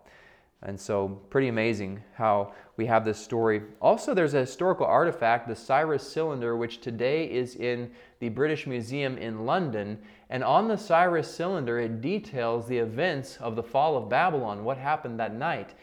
[0.62, 3.60] And so, pretty amazing how we have this story.
[3.82, 9.18] Also, there's a historical artifact, the Cyrus cylinder, which today is in the British Museum
[9.18, 9.98] in London.
[10.32, 14.78] And on the Cyrus cylinder, it details the events of the fall of Babylon, what
[14.78, 15.74] happened that night.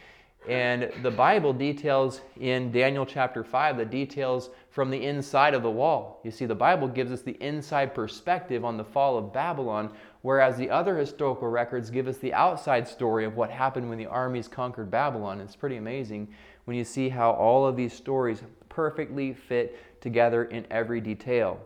[0.48, 5.70] And the Bible details in Daniel chapter 5 the details from the inside of the
[5.70, 6.20] wall.
[6.24, 9.92] You see, the Bible gives us the inside perspective on the fall of Babylon,
[10.24, 14.08] whereas the other historical records give us the outside story of what happened when the
[14.08, 15.42] armies conquered Babylon.
[15.42, 16.28] It's pretty amazing
[16.66, 21.60] when you see how all of these stories perfectly fit together in every detail.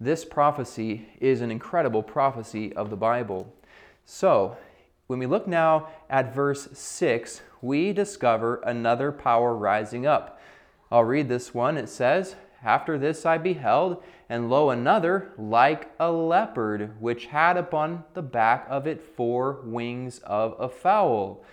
[0.00, 3.52] This prophecy is an incredible prophecy of the Bible.
[4.04, 4.56] So,
[5.08, 10.40] when we look now at verse 6, we discover another power rising up.
[10.92, 11.76] I'll read this one.
[11.76, 18.04] It says, After this I beheld, and lo, another like a leopard, which had upon
[18.14, 21.44] the back of it four wings of a fowl.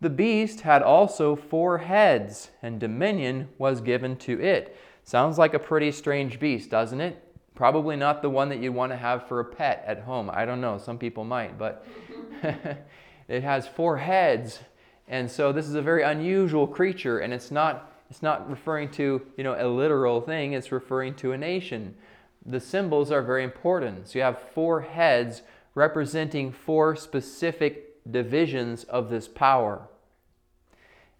[0.00, 4.76] The beast had also four heads, and dominion was given to it.
[5.04, 7.22] Sounds like a pretty strange beast, doesn't it?
[7.54, 10.30] Probably not the one that you'd want to have for a pet at home.
[10.32, 11.86] I don't know, some people might, but
[13.28, 14.60] it has four heads.
[15.06, 19.22] And so this is a very unusual creature, and it's not it's not referring to,
[19.38, 21.94] you know, a literal thing, it's referring to a nation
[22.44, 24.08] the symbols are very important.
[24.08, 25.42] So you have four heads
[25.74, 29.88] representing four specific divisions of this power.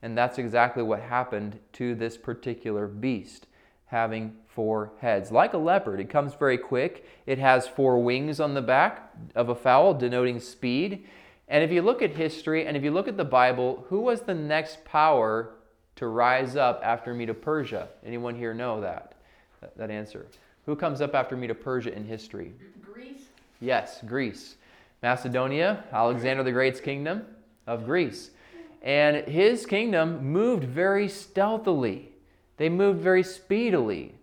[0.03, 3.47] And that's exactly what happened to this particular beast,
[3.93, 5.31] having four heads.
[5.31, 7.07] Like a leopard, it comes very quick.
[7.27, 11.07] It has four wings on the back of a fowl, denoting speed.
[11.47, 14.23] And if you look at history and if you look at the Bible, who was
[14.23, 15.51] the next power
[15.97, 17.89] to rise up after Medo Persia?
[18.05, 19.13] Anyone here know that?
[19.77, 20.27] That answer.
[20.65, 22.55] Who comes up after Medo Persia in history?
[22.81, 23.27] Greece.
[23.61, 24.57] Yes, Greece.
[25.03, 27.27] Macedonia, Alexander the Great's kingdom
[27.67, 28.31] of Greece.
[28.81, 32.12] And his kingdom moved very stealthily.
[32.57, 34.15] They moved very speedily.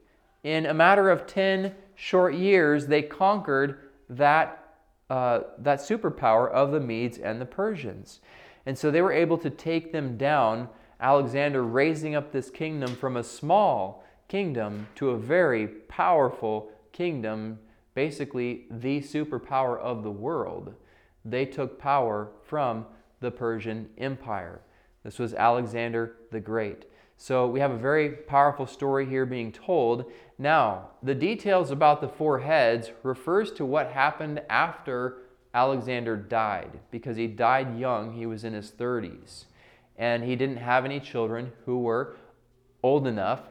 [0.44, 4.76] In a matter of 10 short years, they conquered that,
[5.10, 8.22] uh, that superpower of the Medes and the Persians.
[8.65, 13.18] And so they were able to take them down, Alexander raising up this kingdom from
[13.18, 17.60] a small kingdom to a very powerful kingdom,
[17.96, 20.74] basically the superpower of the world.
[21.26, 22.86] They took power from
[23.20, 24.62] the Persian Empire.
[25.04, 26.86] This was Alexander the Great.
[27.20, 30.12] So we have a very powerful story here being told.
[30.40, 35.18] Now, the details about the four heads refers to what happened after
[35.54, 39.46] Alexander died because he died young, he was in his 30s.
[39.98, 42.16] And he didn't have any children who were
[42.82, 43.42] old enough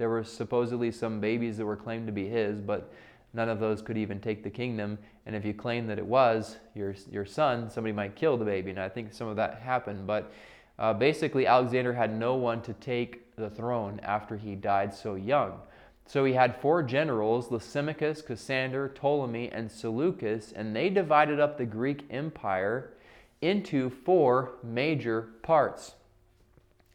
[0.00, 2.90] there were supposedly some babies that were claimed to be his, but
[3.34, 4.96] none of those could even take the kingdom.
[5.26, 8.70] And if you claim that it was your, your son, somebody might kill the baby.
[8.70, 10.06] And I think some of that happened.
[10.06, 10.32] But
[10.80, 15.60] uh, basically, Alexander had no one to take the throne after he died so young.
[16.06, 21.66] So he had four generals Lysimachus, Cassander, Ptolemy, and Seleucus, and they divided up the
[21.66, 22.94] Greek Empire
[23.42, 25.92] into four major parts.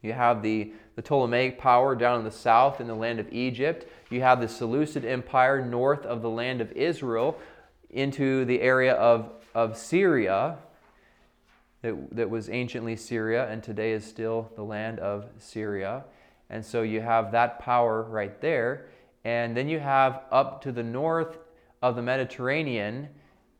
[0.02, 3.86] You have the, the Ptolemaic power down in the south in the land of Egypt.
[4.10, 7.38] You have the Seleucid Empire north of the land of Israel
[7.90, 10.58] into the area of, of Syria.
[11.86, 16.04] That, that was anciently Syria and today is still the land of Syria.
[16.50, 18.88] And so you have that power right there.
[19.24, 21.38] And then you have up to the north
[21.82, 23.08] of the Mediterranean,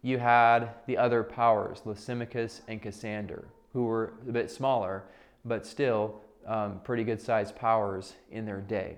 [0.02, 5.04] you had the other powers, Lysimachus and Cassander, who were a bit smaller,
[5.44, 8.96] but still um, pretty good sized powers in their day.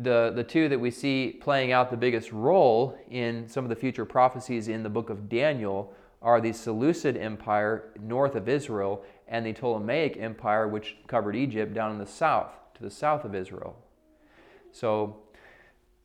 [0.00, 3.76] The, the two that we see playing out the biggest role in some of the
[3.76, 9.44] future prophecies in the book of Daniel are the Seleucid Empire north of Israel and
[9.44, 13.76] the Ptolemaic Empire, which covered Egypt down in the south, to the south of Israel.
[14.72, 15.18] So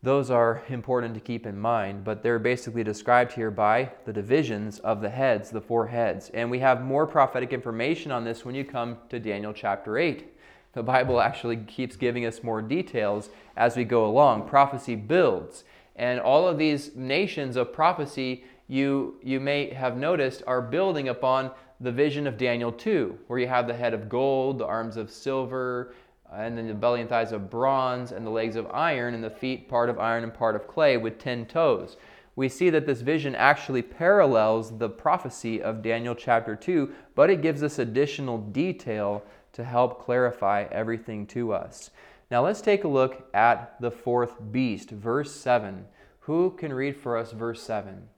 [0.04, 4.80] those are important to keep in mind, but they're basically described here by the divisions
[4.80, 6.30] of the heads, the four heads.
[6.34, 10.30] And we have more prophetic information on this when you come to Daniel chapter 8.
[10.74, 14.50] The Bible actually keeps giving us more details as we go along.
[14.50, 15.64] Prophecy builds.
[15.96, 21.52] And all of these nations of prophecy, you, you may have noticed, are building upon
[21.80, 25.12] the vision of Daniel 2, where you have the head of gold, the arms of
[25.12, 25.94] silver,
[26.32, 29.30] and then the belly and thighs of bronze, and the legs of iron, and the
[29.30, 31.98] feet part of iron and part of clay, with ten toes.
[32.36, 37.42] We see that this vision actually parallels the prophecy of Daniel chapter 2, but it
[37.42, 41.92] gives us additional detail to help clarify everything to us.
[42.32, 45.86] Now let's take a look at the fourth beast, verse 7.
[46.22, 48.10] Who can read for us verse 7?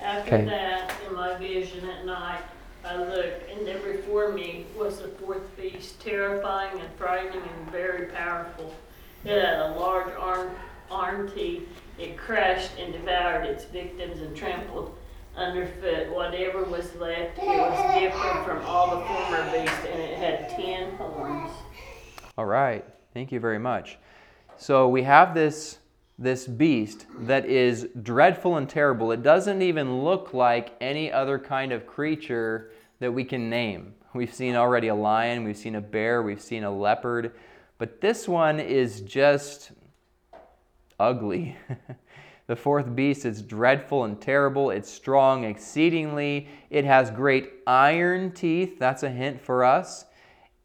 [0.00, 0.44] After okay.
[0.44, 2.42] that, in my vision at night,
[2.84, 8.06] I looked, and there before me was the fourth beast, terrifying and frightening and very
[8.06, 8.72] powerful.
[9.24, 10.50] It had a large arm,
[10.90, 11.68] arm teeth.
[11.98, 14.96] It crushed and devoured its victims and trampled
[15.36, 17.38] underfoot whatever was left.
[17.38, 21.50] It was different from all the former beasts, and it had ten horns.
[22.36, 22.84] All right.
[23.14, 23.98] Thank you very much.
[24.56, 25.78] So we have this
[26.18, 29.12] this beast that is dreadful and terrible.
[29.12, 33.94] It doesn't even look like any other kind of creature that we can name.
[34.14, 37.32] We've seen already a lion, we've seen a bear, we've seen a leopard,
[37.78, 39.70] but this one is just
[40.98, 41.56] ugly.
[42.48, 44.70] the fourth beast is dreadful and terrible.
[44.70, 46.48] It's strong exceedingly.
[46.70, 48.78] It has great iron teeth.
[48.80, 50.06] That's a hint for us.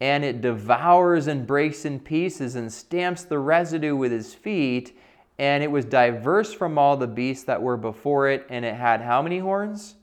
[0.00, 4.98] And it devours and breaks in pieces and stamps the residue with his feet.
[5.38, 8.46] And it was diverse from all the beasts that were before it.
[8.48, 9.96] And it had how many horns?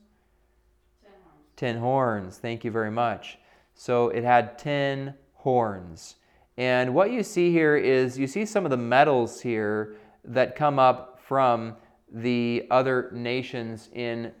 [1.02, 1.56] Ten horns.
[1.56, 2.38] Ten horns.
[2.38, 3.38] Thank you very much.
[3.74, 6.16] So it had ten horns.
[6.56, 10.78] And what you see here is you see some of the metals here that come
[10.78, 11.76] up from
[12.12, 14.32] the other nations in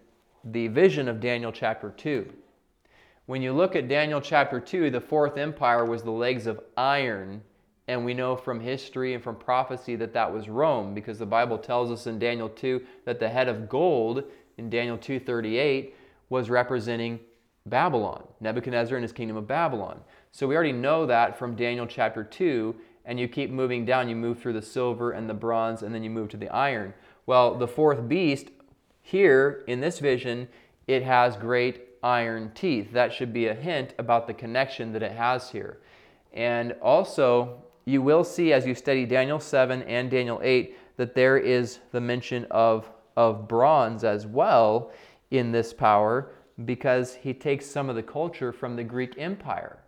[0.44, 2.30] the vision of Daniel chapter 2.
[3.26, 7.42] When you look at Daniel chapter 2, the fourth empire was the legs of iron.
[7.92, 11.58] And we know from history and from prophecy that that was Rome because the Bible
[11.58, 14.24] tells us in Daniel 2 that the head of gold
[14.56, 15.94] in Daniel 2:38
[16.30, 17.20] was representing
[17.66, 20.00] Babylon, Nebuchadnezzar and his kingdom of Babylon.
[20.30, 22.74] So we already know that from Daniel chapter 2,
[23.04, 24.08] and you keep moving down.
[24.08, 26.94] You move through the silver and the bronze, and then you move to the iron.
[27.26, 28.48] Well, the fourth beast
[29.02, 30.48] here in this vision,
[30.86, 32.92] it has great iron teeth.
[32.92, 35.78] That should be a hint about the connection that it has here.
[36.32, 41.38] And also, you will see as you study Daniel 7 and Daniel 8 that there
[41.38, 44.92] is the mention of, of bronze as well
[45.30, 46.32] in this power
[46.64, 49.78] because he takes some of the culture from the Greek Empire.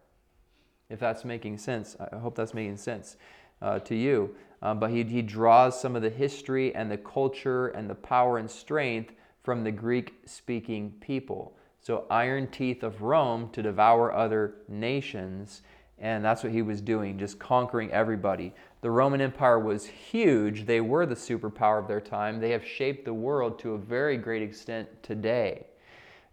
[0.90, 3.16] If that's making sense, I hope that's making sense
[3.62, 4.35] uh, to you.
[4.62, 8.38] Um, but he, he draws some of the history and the culture and the power
[8.38, 11.54] and strength from the Greek speaking people.
[11.80, 15.61] So, iron teeth of Rome to devour other nations.
[15.98, 18.52] And that's what he was doing, just conquering everybody.
[18.80, 20.66] The Roman Empire was huge.
[20.66, 22.40] They were the superpower of their time.
[22.40, 25.66] They have shaped the world to a very great extent today.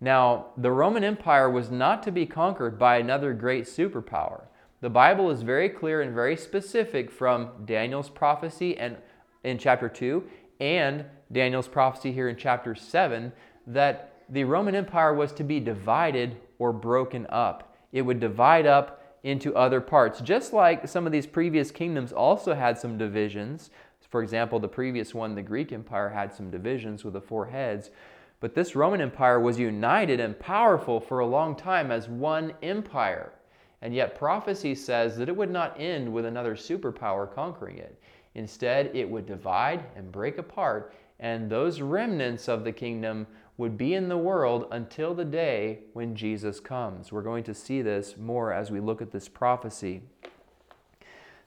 [0.02, 4.45] Now, the Roman Empire was not to be conquered by another great superpower.
[4.82, 8.97] The Bible is very clear and very specific from Daniel's prophecy and
[9.43, 10.24] in chapter 2
[10.60, 13.32] and Daniel's prophecy here in chapter 7
[13.67, 17.76] that the Roman Empire was to be divided or broken up.
[17.91, 22.53] It would divide up into other parts, just like some of these previous kingdoms also
[22.53, 23.69] had some divisions.
[24.10, 27.91] For example, the previous one, the Greek Empire, had some divisions with the four heads.
[28.39, 33.34] But this Roman Empire was united and powerful for a long time as one empire.
[33.84, 37.99] And yet, prophecy says that it would not end with another superpower conquering it.
[38.36, 43.28] Instead, it would divide and break apart, and those remnants of the kingdom
[43.62, 47.12] would be in the world until the day when Jesus comes.
[47.12, 50.01] We're going to see this more as we look at this prophecy.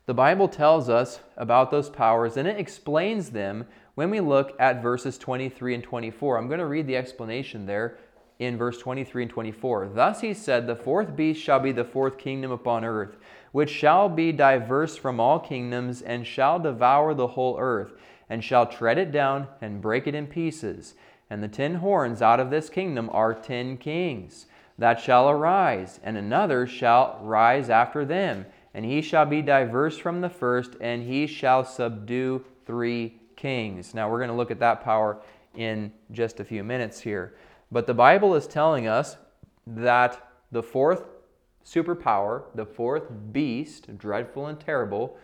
[0.06, 4.80] The Bible tells us about those powers and it explains them when we look at
[4.80, 6.38] verses 23 and 24.
[6.38, 7.98] I'm going to read the explanation there
[8.38, 9.90] in verse 23 and 24.
[9.92, 13.16] Thus he said, The fourth beast shall be the fourth kingdom upon earth,
[13.50, 17.94] which shall be diverse from all kingdoms, and shall devour the whole earth,
[18.28, 20.94] and shall tread it down and break it in pieces.
[21.30, 24.46] And the ten horns out of this kingdom are ten kings
[24.78, 30.20] that shall arise, and another shall rise after them, and he shall be diverse from
[30.20, 33.94] the first, and he shall subdue three kings.
[33.94, 35.20] Now we're going to look at that power
[35.54, 37.34] in just a few minutes here.
[37.70, 39.16] But the Bible is telling us
[39.66, 41.04] that the fourth
[41.64, 45.16] superpower, the fourth beast, dreadful and terrible,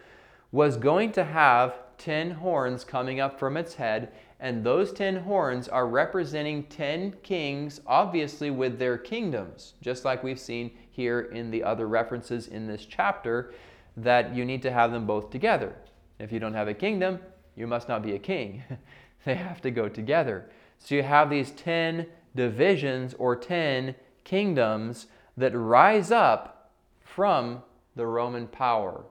[0.52, 5.68] was going to have ten horns coming up from its head, and those ten horns
[5.68, 11.62] are representing ten kings, obviously with their kingdoms, just like we've seen here in the
[11.62, 13.52] other references in this chapter,
[13.96, 15.74] that you need to have them both together.
[16.18, 17.18] If you don't have a kingdom,
[17.54, 18.62] you must not be a king.
[19.24, 20.48] they have to go together.
[20.78, 26.72] So you have these ten divisions or ten kingdoms that rise up
[27.04, 27.62] from
[27.94, 29.04] the Roman power.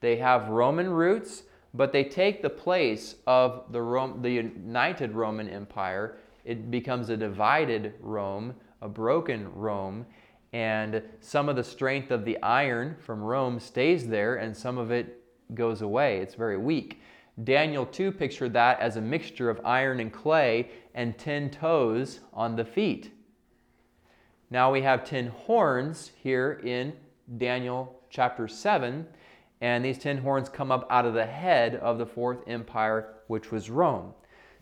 [0.00, 1.44] They have Roman roots,
[1.74, 6.18] but they take the place of the, Rome, the united Roman Empire.
[6.44, 10.06] It becomes a divided Rome, a broken Rome,
[10.52, 14.92] and some of the strength of the iron from Rome stays there, and some of
[14.92, 15.20] it
[15.52, 16.18] goes away.
[16.18, 17.00] It's very weak.
[17.42, 22.54] Daniel 2 pictured that as a mixture of iron and clay and 10 toes on
[22.54, 23.10] the feet.
[24.50, 26.92] Now we have 10 horns here in
[27.36, 29.04] Daniel chapter 7,
[29.60, 33.50] and these 10 horns come up out of the head of the fourth empire, which
[33.50, 34.14] was Rome.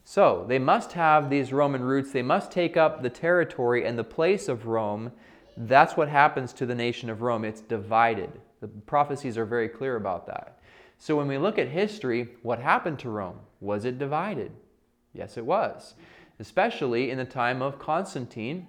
[0.05, 4.05] So they must have these Roman roots, they must take up the territory and the
[4.05, 5.13] place of Rome.
[5.57, 7.45] That's what happens to the nation of Rome.
[7.45, 8.31] It's divided.
[8.61, 10.59] The prophecies are very clear about that.
[10.99, 13.41] So when we look at history, what happened to Rome?
[13.61, 14.53] Was it divided?
[15.13, 15.95] Yes, it was.
[16.39, 18.69] Especially in the time of Constantine.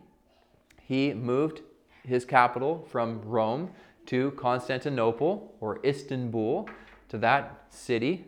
[0.81, 1.61] He moved
[2.03, 3.69] his capital from Rome
[4.07, 6.69] to Constantinople or Istanbul,
[7.09, 8.25] to that city,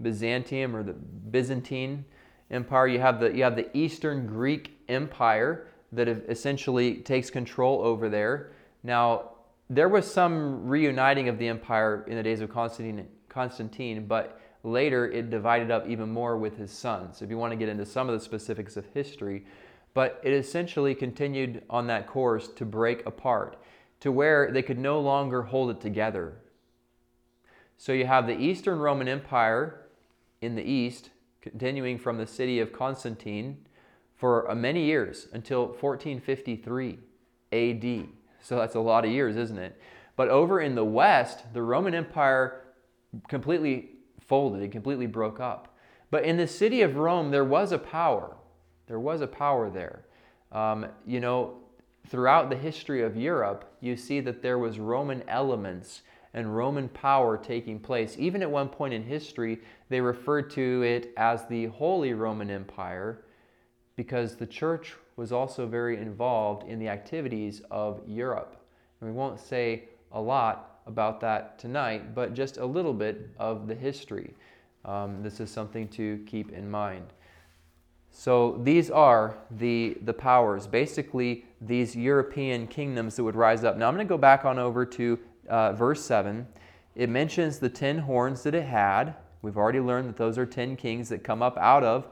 [0.00, 2.04] Byzantium or the Byzantine
[2.50, 2.86] Empire.
[2.88, 8.52] You have the, you have the Eastern Greek Empire that essentially takes control over there.
[8.82, 9.30] Now,
[9.70, 15.10] there was some reuniting of the empire in the days of Constantine Constantine, but later
[15.10, 17.22] it divided up even more with his sons.
[17.22, 19.44] If you want to get into some of the specifics of history,
[19.94, 23.56] but it essentially continued on that course to break apart
[24.00, 26.34] to where they could no longer hold it together.
[27.76, 29.86] So you have the Eastern Roman Empire
[30.40, 33.58] in the east, continuing from the city of Constantine
[34.16, 36.98] for many years until 1453
[37.52, 38.08] AD.
[38.42, 39.80] So that's a lot of years, isn't it?
[40.16, 42.64] But over in the west, the Roman Empire
[43.28, 43.90] completely
[44.20, 45.76] folded, it completely broke up.
[46.10, 48.36] But in the city of Rome, there was a power.
[48.86, 50.06] There was a power there.
[50.50, 51.58] Um, you know,
[52.08, 56.02] throughout the history of Europe, you see that there was Roman elements
[56.34, 58.16] and Roman power taking place.
[58.18, 63.24] Even at one point in history, they referred to it as the Holy Roman Empire
[63.96, 68.56] because the church was also very involved in the activities of Europe.
[69.00, 73.66] And we won't say a lot about that tonight, but just a little bit of
[73.66, 74.34] the history.
[74.84, 77.06] Um, this is something to keep in mind.
[78.10, 83.76] So these are the, the powers, basically these European kingdoms that would rise up.
[83.76, 86.46] Now I'm going to go back on over to uh, verse 7.
[86.94, 89.14] It mentions the ten horns that it had.
[89.42, 92.08] We've already learned that those are ten kings that come up out of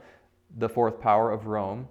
[0.59, 1.89] the fourth power of Rome.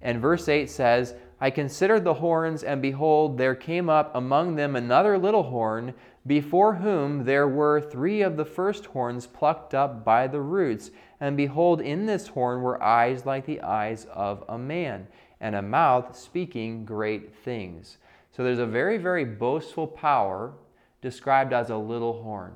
[0.00, 4.76] And verse 8 says, I considered the horns, and behold, there came up among them
[4.76, 5.94] another little horn,
[6.26, 10.90] before whom there were three of the first horns plucked up by the roots.
[11.20, 15.08] And behold, in this horn were eyes like the eyes of a man,
[15.40, 17.98] and a mouth speaking great things.
[18.30, 20.54] So there's a very, very boastful power
[21.00, 22.52] described as a little horn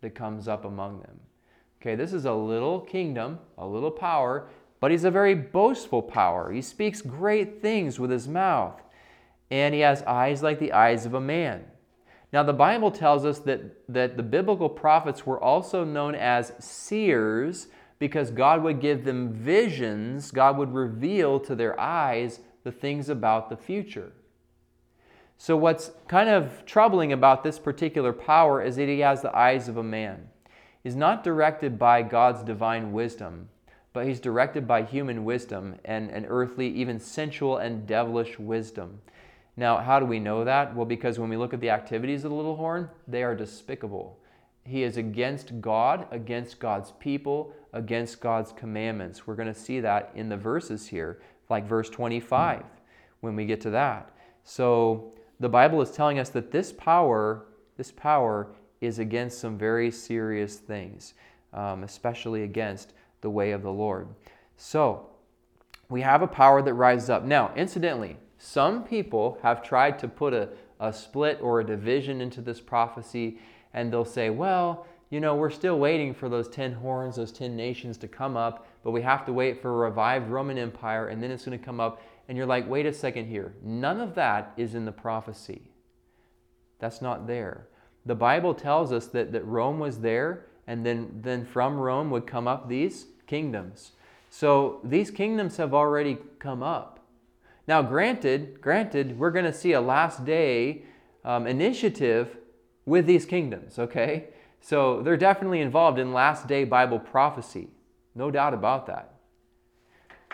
[0.00, 1.20] that comes up among them.
[1.80, 4.48] Okay, this is a little kingdom, a little power
[4.82, 6.50] but he's a very boastful power.
[6.50, 8.82] He speaks great things with his mouth,
[9.48, 11.66] and he has eyes like the eyes of a man.
[12.32, 17.68] Now, the Bible tells us that, that the biblical prophets were also known as seers
[17.98, 23.50] because God would give them visions, God would reveal to their eyes the things about
[23.50, 24.12] the future.
[25.36, 29.68] So, what's kind of troubling about this particular power is that he has the eyes
[29.68, 30.28] of a man.
[30.82, 33.48] He's not directed by God's divine wisdom,
[33.92, 39.00] but he's directed by human wisdom and, and earthly, even sensual and devilish wisdom.
[39.56, 40.74] Now, how do we know that?
[40.74, 44.18] Well, because when we look at the activities of the little horn, they are despicable.
[44.64, 49.26] He is against God, against God's people, against God's commandments.
[49.26, 52.64] We're going to see that in the verses here, like verse 25.
[53.20, 54.10] when we get to that.
[54.44, 57.46] So the Bible is telling us that this power,
[57.76, 58.48] this power
[58.80, 61.14] is against some very serious things,
[61.52, 64.08] um, especially against the way of the Lord.
[64.56, 65.08] So
[65.88, 67.24] we have a power that rises up.
[67.24, 70.48] Now, incidentally, some people have tried to put a,
[70.80, 73.38] a split or a division into this prophecy,
[73.72, 77.54] and they'll say, well, you know, we're still waiting for those 10 horns, those 10
[77.54, 81.22] nations to come up, but we have to wait for a revived Roman Empire, and
[81.22, 82.02] then it's going to come up.
[82.26, 83.54] And you're like, wait a second here.
[83.62, 85.70] None of that is in the prophecy.
[86.80, 87.68] That's not there.
[88.06, 92.26] The Bible tells us that, that Rome was there, and then, then from Rome would
[92.26, 93.92] come up these kingdoms.
[94.30, 96.91] So these kingdoms have already come up.
[97.72, 100.82] Now, granted, granted, we're going to see a last day
[101.24, 102.36] um, initiative
[102.84, 104.26] with these kingdoms, okay?
[104.60, 107.68] So they're definitely involved in last day Bible prophecy.
[108.14, 109.14] No doubt about that.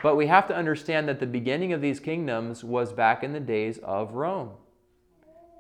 [0.03, 3.39] But we have to understand that the beginning of these kingdoms was back in the
[3.39, 4.55] days of Rome.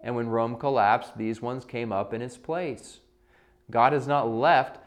[0.02, 2.98] And when Rome collapsed, these ones came up in its place.
[3.70, 4.80] God has not left,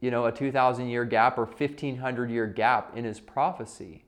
[0.00, 4.04] you know, a 2,000 year gap or 1,500 year gap in his prophecy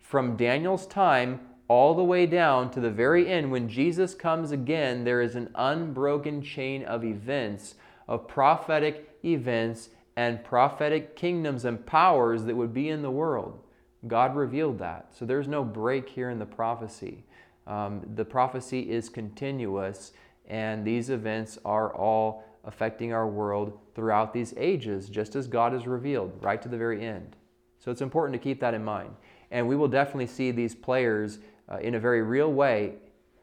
[0.00, 1.38] from Daniel's time
[1.72, 5.48] all the way down to the very end, when Jesus comes again, there is an
[5.54, 12.90] unbroken chain of events, of prophetic events and prophetic kingdoms and powers that would be
[12.90, 13.58] in the world.
[14.06, 15.16] God revealed that.
[15.18, 17.24] So there's no break here in the prophecy.
[17.66, 20.12] Um, the prophecy is continuous,
[20.46, 25.86] and these events are all affecting our world throughout these ages, just as God has
[25.86, 27.34] revealed, right to the very end.
[27.78, 29.14] So it's important to keep that in mind.
[29.50, 31.38] And we will definitely see these players
[31.72, 32.94] uh, in a very real way,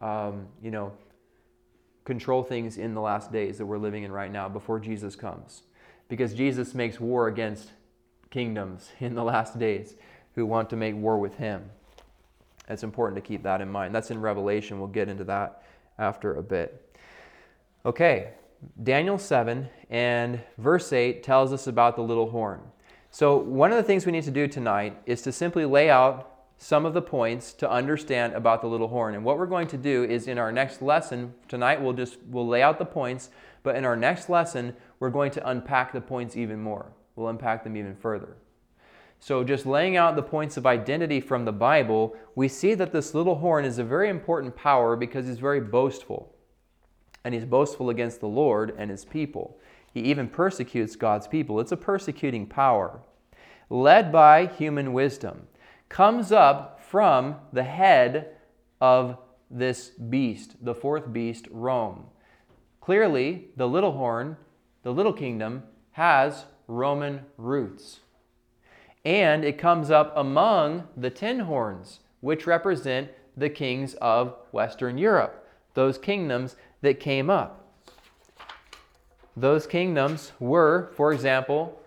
[0.01, 0.91] um, you know,
[2.05, 5.63] control things in the last days that we're living in right now before Jesus comes.
[6.07, 7.71] Because Jesus makes war against
[8.29, 9.95] kingdoms in the last days
[10.35, 11.69] who want to make war with him.
[12.67, 13.95] It's important to keep that in mind.
[13.95, 14.79] That's in Revelation.
[14.79, 15.63] We'll get into that
[15.97, 16.95] after a bit.
[17.85, 18.29] Okay,
[18.83, 22.61] Daniel 7 and verse 8 tells us about the little horn.
[23.09, 26.28] So, one of the things we need to do tonight is to simply lay out
[26.61, 29.15] some of the points to understand about the little horn.
[29.15, 32.47] And what we're going to do is in our next lesson, tonight we'll just we'll
[32.47, 33.29] lay out the points,
[33.63, 36.91] but in our next lesson, we're going to unpack the points even more.
[37.15, 38.35] We'll unpack them even further.
[39.21, 43.13] So, just laying out the points of identity from the Bible, we see that this
[43.13, 46.33] little horn is a very important power because he's very boastful.
[47.23, 49.57] And he's boastful against the Lord and his people.
[49.93, 51.59] He even persecutes God's people.
[51.59, 53.01] It's a persecuting power.
[53.69, 55.47] Led by human wisdom,
[55.89, 58.29] comes up from the head
[58.79, 59.17] of
[59.49, 62.05] this beast, the fourth beast, Rome.
[62.81, 64.37] Clearly, the little horn,
[64.83, 67.99] the little kingdom, has Roman roots.
[69.03, 75.47] And it comes up among the ten horns, which represent the kings of Western Europe,
[75.73, 77.65] those kingdoms that came up.
[79.35, 81.78] Those kingdoms were, for example,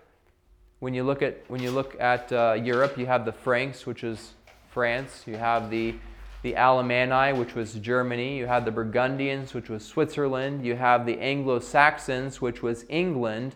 [0.82, 4.02] when you look at when you look at uh, Europe, you have the Franks, which
[4.02, 4.34] is
[4.72, 5.22] France.
[5.26, 5.94] You have the
[6.42, 8.36] the Alemanni, which was Germany.
[8.36, 10.66] You have the Burgundians, which was Switzerland.
[10.66, 13.54] You have the Anglo-Saxons, which was England,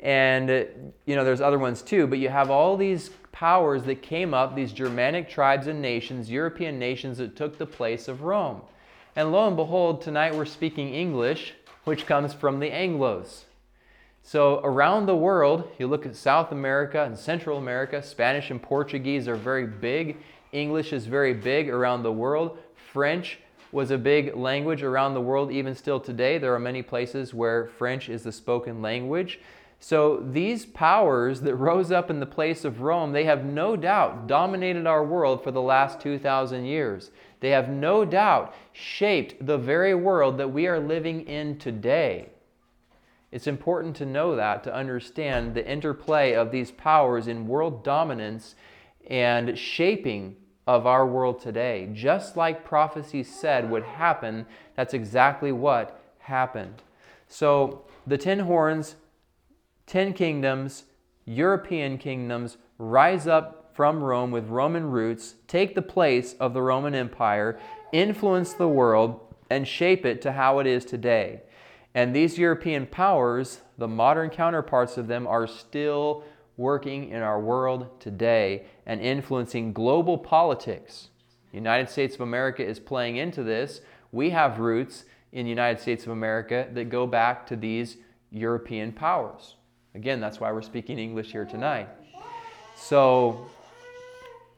[0.00, 0.48] and
[1.04, 2.06] you know there's other ones too.
[2.06, 6.78] But you have all these powers that came up, these Germanic tribes and nations, European
[6.78, 8.62] nations that took the place of Rome.
[9.16, 11.52] And lo and behold, tonight we're speaking English
[11.84, 13.44] which comes from the Anglos.
[14.26, 19.28] So, around the world, you look at South America and Central America, Spanish and Portuguese
[19.28, 20.16] are very big.
[20.50, 22.56] English is very big around the world.
[22.74, 23.38] French
[23.70, 26.38] was a big language around the world, even still today.
[26.38, 29.40] There are many places where French is the spoken language.
[29.78, 34.26] So, these powers that rose up in the place of Rome, they have no doubt
[34.26, 37.10] dominated our world for the last 2,000 years.
[37.40, 42.30] They have no doubt shaped the very world that we are living in today.
[43.34, 48.54] It's important to know that, to understand the interplay of these powers in world dominance
[49.10, 50.36] and shaping
[50.68, 51.90] of our world today.
[51.92, 56.80] Just like prophecy said would happen, that's exactly what happened.
[57.26, 58.94] So, the ten horns,
[59.84, 60.84] ten kingdoms,
[61.24, 66.94] European kingdoms rise up from Rome with Roman roots take the place of the Roman
[66.94, 67.58] Empire,
[67.92, 69.18] influence the world,
[69.50, 71.40] and shape it to how it is today.
[71.94, 76.24] And these European powers, the modern counterparts of them, are still
[76.56, 81.08] working in our world today and influencing global politics.
[81.50, 83.80] The United States of America is playing into this.
[84.12, 87.96] We have roots in the United States of America that go back to these
[88.30, 89.54] European powers.
[89.94, 91.88] Again, that's why we're speaking English here tonight.
[92.76, 93.46] So,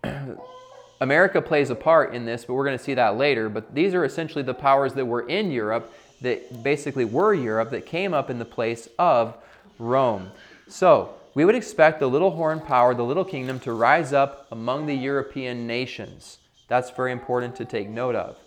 [1.01, 3.51] America plays a part in this, but we're going to see that later.
[3.51, 7.87] But these are essentially the powers that were in Europe, that basically were Europe, that
[7.87, 9.37] came up in the place of
[9.79, 10.31] Rome.
[10.69, 14.87] So we would expect the little horn power, the little kingdom, to rise up among
[14.87, 16.39] the European nations.
[16.69, 18.39] That's very important to take note of.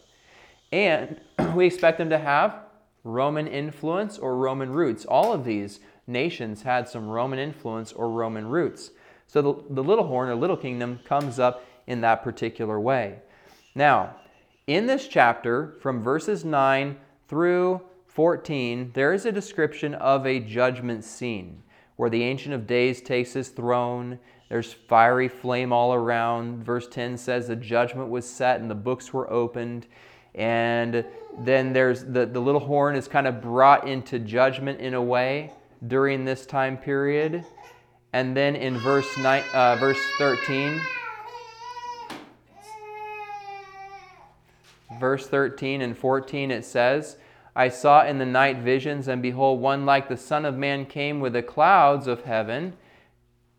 [0.72, 1.22] And
[1.55, 2.55] we expect them to have
[3.03, 5.05] Roman influence or Roman roots.
[5.05, 8.91] All of these nations had some Roman influence or Roman roots.
[9.28, 13.20] So the, the little horn or little kingdom comes up in that particular way.
[13.76, 14.15] Now,
[14.67, 16.97] in this chapter, from verses 9
[17.30, 21.62] through 14, there is a description of a judgment scene
[21.96, 24.20] where the Ancient of Days takes his throne.
[24.50, 26.64] There's fiery flame all around.
[26.66, 29.86] Verse 10 says the judgment was set and the books were opened.
[30.34, 31.06] And
[31.38, 35.54] then there's the, the little horn is kind of brought into judgment in a way
[35.86, 37.46] during this time period.
[38.12, 40.82] And then in verse, uh, verse 13,
[45.00, 47.18] verse 13 and 14, it says,
[47.56, 51.20] I saw in the night visions, and behold, one like the Son of Man came
[51.20, 52.74] with the clouds of heaven.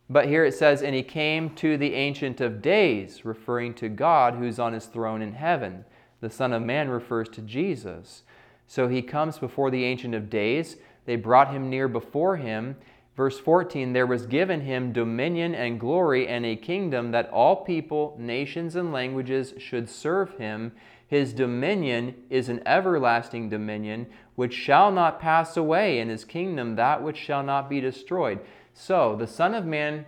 [0.09, 4.35] But here it says, And he came to the Ancient of Days, referring to God
[4.35, 5.85] who's on his throne in heaven.
[6.21, 8.23] The Son of Man refers to Jesus.
[8.67, 10.77] So he comes before the Ancient of Days.
[11.05, 12.77] They brought him near before him.
[13.17, 18.17] Verse 14 There was given him dominion and glory and a kingdom that all people,
[18.19, 20.73] nations, and languages should serve him.
[21.11, 24.07] His dominion is an everlasting dominion
[24.37, 28.39] which shall not pass away, and his kingdom that which shall not be destroyed.
[28.75, 30.07] So, the Son of Man,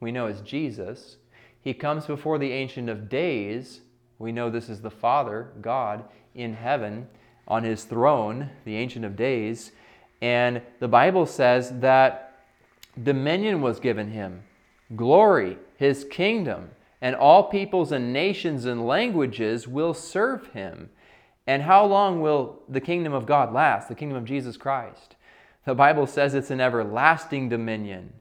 [0.00, 1.18] we know is Jesus.
[1.60, 3.82] He comes before the Ancient of Days.
[4.18, 6.04] We know this is the Father, God,
[6.34, 7.08] in heaven,
[7.46, 9.72] on his throne, the Ancient of Days.
[10.22, 12.38] And the Bible says that
[13.02, 14.44] dominion was given him,
[14.96, 16.70] glory, his kingdom
[17.02, 20.88] and all peoples and nations and languages will serve him.
[21.48, 25.16] And how long will the kingdom of God last, the kingdom of Jesus Christ?
[25.66, 28.12] The Bible says it's an everlasting dominion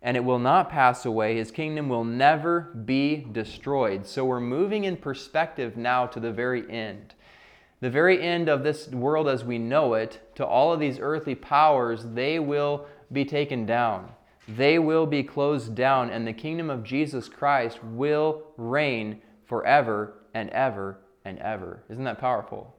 [0.00, 1.36] and it will not pass away.
[1.36, 4.06] His kingdom will never be destroyed.
[4.06, 7.14] So we're moving in perspective now to the very end.
[7.80, 11.34] The very end of this world as we know it, to all of these earthly
[11.34, 14.12] powers, they will be taken down
[14.48, 20.48] they will be closed down, and the kingdom of Jesus Christ will reign forever and
[20.50, 21.82] ever and ever.
[21.90, 22.74] Isn't that powerful?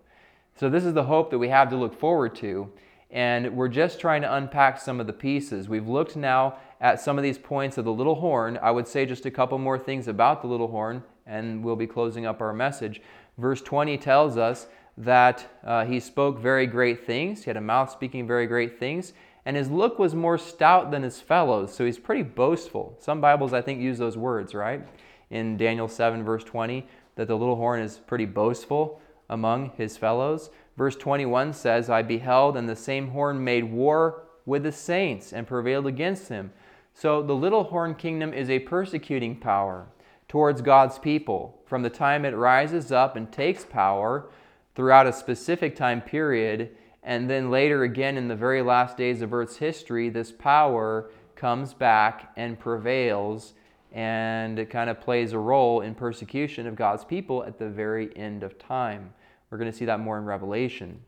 [0.55, 2.71] So, this is the hope that we have to look forward to.
[3.11, 5.67] And we're just trying to unpack some of the pieces.
[5.67, 8.59] We've looked now at some of these points of the little horn.
[8.61, 11.87] I would say just a couple more things about the little horn, and we'll be
[11.87, 13.01] closing up our message.
[13.37, 14.67] Verse 20 tells us
[14.99, 17.43] that uh, he spoke very great things.
[17.43, 19.13] He had a mouth speaking very great things
[19.49, 22.95] and his look was more stout than his fellows, so he's pretty boastful.
[22.99, 24.85] Some Bibles, I think, use those words, right?
[25.31, 26.85] In Daniel 7, verse 20,
[27.15, 30.49] that the little horn is pretty boastful among his fellows.
[30.77, 35.47] Verse 21 says, I beheld, and the same horn made war with the saints and
[35.47, 36.51] prevailed against him.
[36.93, 39.87] So the little horn kingdom is a persecuting power
[40.27, 41.59] towards God's people.
[41.65, 44.29] From the time it rises up and takes power
[44.75, 49.33] throughout a specific time period, and then later, again, in the very last days of
[49.33, 53.53] Earth's history, this power comes back and prevails
[53.91, 58.15] and it kind of plays a role in persecution of God's people at the very
[58.15, 59.13] end of time.
[59.49, 61.01] We're going to see that more in Revelation.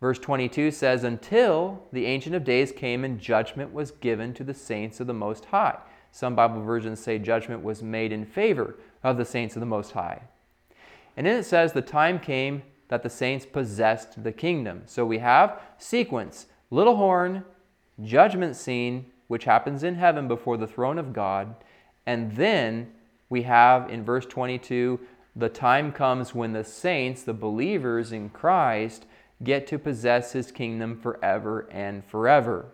[0.00, 4.54] Verse 22 says, Until the Ancient of Days came and judgment was given to the
[4.54, 5.78] saints of the Most High.
[6.12, 9.92] Some Bible versions say judgment was made in favor of the saints of the Most
[9.92, 10.22] High.
[11.16, 14.82] And then it says, The time came that the saints possessed the kingdom.
[14.86, 17.44] So we have sequence little horn,
[18.02, 21.54] judgment scene, which happens in heaven before the throne of God.
[22.06, 22.92] And then
[23.28, 25.00] we have in verse 22
[25.36, 29.06] the time comes when the saints, the believers in Christ,
[29.42, 32.66] get to possess his kingdom forever and forever.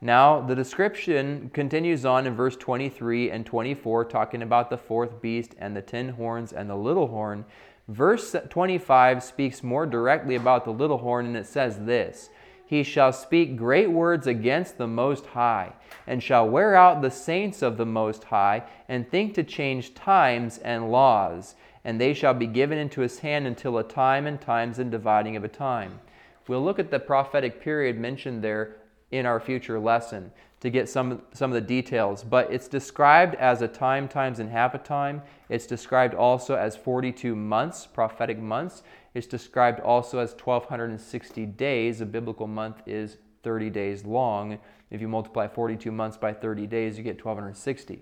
[0.00, 5.54] Now, the description continues on in verse 23 and 24, talking about the fourth beast
[5.58, 7.44] and the ten horns and the little horn.
[7.88, 12.28] Verse 25 speaks more directly about the little horn, and it says this
[12.66, 15.72] He shall speak great words against the Most High,
[16.06, 20.58] and shall wear out the saints of the Most High, and think to change times
[20.58, 21.54] and laws.
[21.82, 25.36] And they shall be given into his hand until a time and times and dividing
[25.36, 26.00] of a time.
[26.46, 28.76] We'll look at the prophetic period mentioned there
[29.10, 30.30] in our future lesson
[30.60, 34.50] to get some, some of the details, but it's described as a time, times, and
[34.50, 35.22] half a time.
[35.48, 38.82] It's described also as 42 months, prophetic months.
[39.14, 42.00] It's described also as 1260 days.
[42.00, 44.58] A biblical month is 30 days long.
[44.90, 47.94] If you multiply 42 months by 30 days, you get 1260.
[47.94, 48.00] Is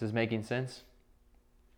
[0.00, 0.82] this making sense?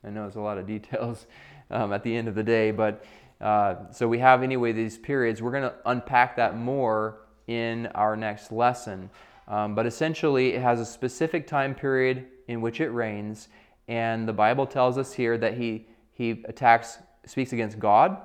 [0.02, 1.26] I know it's a lot of details
[1.70, 3.04] um, at the end of the day, but
[3.42, 5.42] uh, so we have anyway these periods.
[5.42, 7.18] We're going to unpack that more
[7.50, 9.10] in our next lesson.
[9.48, 13.48] Um, but essentially, it has a specific time period in which it reigns,
[13.88, 18.18] and the Bible tells us here that he he attacks, speaks against God,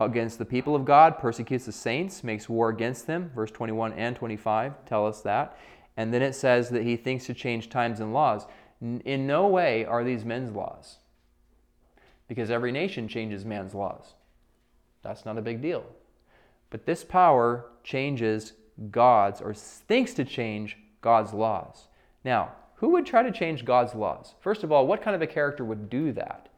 [0.00, 3.30] against the people of God, persecutes the saints, makes war against them.
[3.34, 5.56] Verse 21 and 25 tell us that.
[5.98, 8.46] And then it says that he thinks to change times and laws.
[8.80, 10.96] In no way are these men's laws,
[12.28, 14.14] because every nation changes man's laws.
[15.02, 15.84] That's not a big deal.
[16.70, 18.52] But this power changes
[18.90, 21.88] God's, or thinks to change God's laws.
[22.24, 24.34] Now, who would try to change God's laws?
[24.40, 26.48] First of all, what kind of a character would do that?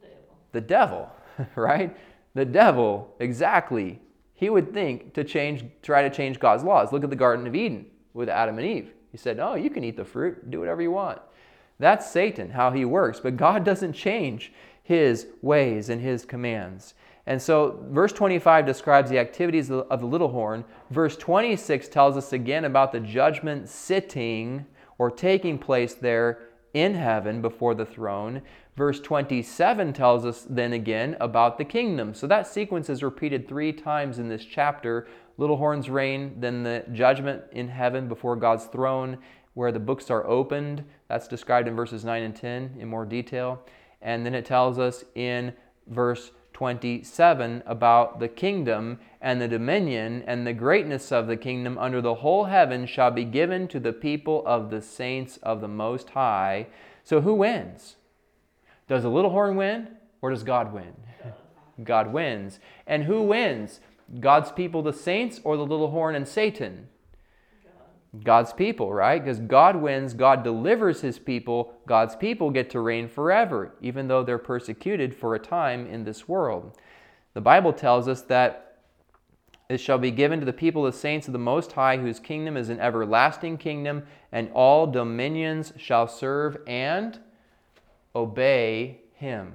[0.00, 1.10] The devil, the devil
[1.56, 1.96] right?
[2.34, 4.00] The devil, exactly.
[4.34, 6.92] He would think to change, try to change God's laws.
[6.92, 8.92] Look at the Garden of Eden with Adam and Eve.
[9.10, 11.20] He said, Oh, you can eat the fruit, do whatever you want.
[11.78, 13.20] That's Satan, how he works.
[13.20, 14.52] But God doesn't change
[14.82, 16.94] his ways and his commands.
[17.26, 20.64] And so, verse 25 describes the activities of the little horn.
[20.90, 24.66] Verse 26 tells us again about the judgment sitting
[24.98, 28.42] or taking place there in heaven before the throne.
[28.76, 32.12] Verse 27 tells us then again about the kingdom.
[32.12, 35.06] So that sequence is repeated three times in this chapter
[35.36, 39.18] little horns reign, then the judgment in heaven before God's throne,
[39.54, 40.84] where the books are opened.
[41.08, 43.62] That's described in verses 9 and 10 in more detail.
[44.02, 45.52] And then it tells us in
[45.86, 52.00] verse 27 about the kingdom and the dominion and the greatness of the kingdom under
[52.00, 56.10] the whole heaven shall be given to the people of the saints of the Most
[56.10, 56.68] High.
[57.02, 57.96] So who wins?
[58.88, 59.88] Does the little horn win
[60.22, 60.94] or does God win?
[61.82, 62.60] God wins.
[62.86, 63.80] And who wins?
[64.20, 66.88] God's people, the saints, or the little horn and Satan?
[68.22, 69.22] God's people, right?
[69.22, 74.22] Because God wins, God delivers his people, God's people get to reign forever, even though
[74.22, 76.76] they're persecuted for a time in this world.
[77.32, 78.64] The Bible tells us that
[79.68, 82.56] it shall be given to the people, the saints of the Most High, whose kingdom
[82.56, 87.18] is an everlasting kingdom, and all dominions shall serve and
[88.14, 89.54] obey him.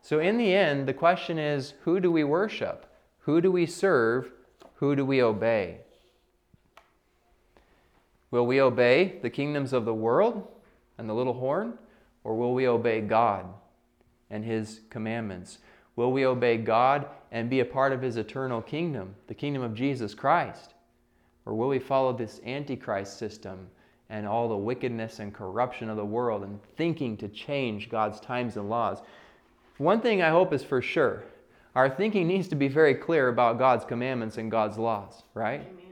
[0.00, 2.86] So, in the end, the question is who do we worship?
[3.20, 4.30] Who do we serve?
[4.76, 5.80] Who do we obey?
[8.34, 10.44] Will we obey the kingdoms of the world
[10.98, 11.78] and the little horn?
[12.24, 13.46] Or will we obey God
[14.28, 15.58] and His commandments?
[15.94, 19.72] Will we obey God and be a part of His eternal kingdom, the kingdom of
[19.72, 20.74] Jesus Christ?
[21.46, 23.68] Or will we follow this Antichrist system
[24.10, 28.56] and all the wickedness and corruption of the world and thinking to change God's times
[28.56, 28.98] and laws?
[29.78, 31.22] One thing I hope is for sure
[31.76, 35.60] our thinking needs to be very clear about God's commandments and God's laws, right?
[35.60, 35.84] Amen.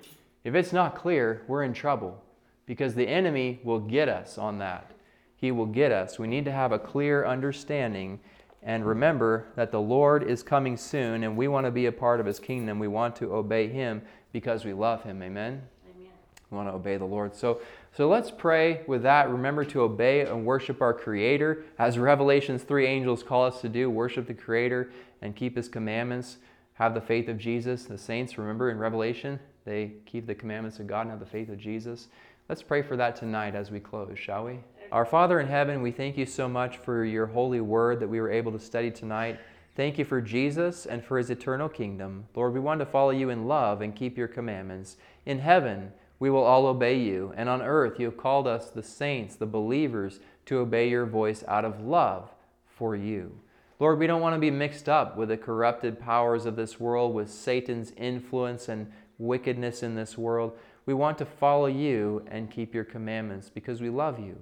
[0.43, 2.21] If it's not clear, we're in trouble
[2.67, 4.93] because the enemy will get us on that.
[5.37, 6.19] He will get us.
[6.19, 8.21] We need to have a clear understanding
[8.63, 12.21] and remember that the Lord is coming soon and we want to be a part
[12.21, 12.79] of his kingdom.
[12.79, 14.03] We want to obey him
[14.33, 15.21] because we love him.
[15.21, 15.63] Amen.
[15.91, 16.13] Amen.
[16.51, 17.35] We want to obey the Lord.
[17.35, 17.61] So
[17.95, 19.29] so let's pray with that.
[19.29, 23.91] Remember to obey and worship our creator as Revelations 3 angels call us to do,
[23.91, 24.91] worship the creator
[25.21, 26.39] and keep his commandments.
[26.75, 27.85] Have the faith of Jesus.
[27.85, 31.51] The saints, remember in Revelation, they keep the commandments of God and have the faith
[31.51, 32.09] of Jesus.
[32.53, 34.59] Let's pray for that tonight as we close, shall we?
[34.93, 38.21] Our Father in heaven, we thank you so much for your holy word that we
[38.21, 39.41] were able to study tonight.
[39.75, 42.27] Thank you for Jesus and for his eternal kingdom.
[42.35, 44.99] Lord, we want to follow you in love and keep your commandments.
[45.25, 47.33] In heaven, we will all obey you.
[47.39, 51.43] And on earth, you have called us, the saints, the believers, to obey your voice
[51.49, 52.29] out of love
[52.67, 53.33] for you.
[53.81, 57.15] Lord, we don't want to be mixed up with the corrupted powers of this world,
[57.15, 60.53] with Satan's influence and wickedness in this world.
[60.85, 64.37] We want to follow you and keep your commandments because we love you.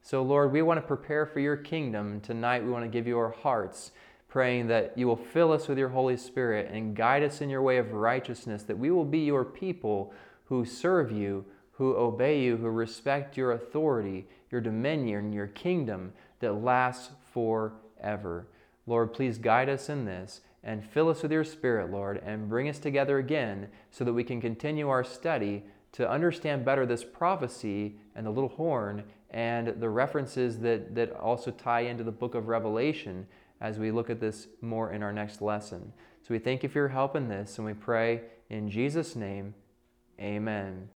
[0.00, 2.20] So, Lord, we want to prepare for your kingdom.
[2.20, 3.92] Tonight, we want to give you our hearts,
[4.28, 7.62] praying that you will fill us with your Holy Spirit and guide us in your
[7.62, 10.12] way of righteousness, that we will be your people
[10.46, 16.52] who serve you, who obey you, who respect your authority, your dominion, your kingdom that
[16.52, 18.46] lasts forever.
[18.86, 22.68] Lord, please guide us in this and fill us with your Spirit, Lord, and bring
[22.68, 25.62] us together again so that we can continue our study
[25.94, 31.50] to understand better this prophecy and the little horn and the references that, that also
[31.50, 33.26] tie into the book of Revelation
[33.60, 35.92] as we look at this more in our next lesson.
[36.22, 39.54] So we thank you for your help in this, and we pray in Jesus' name,
[40.20, 40.93] amen.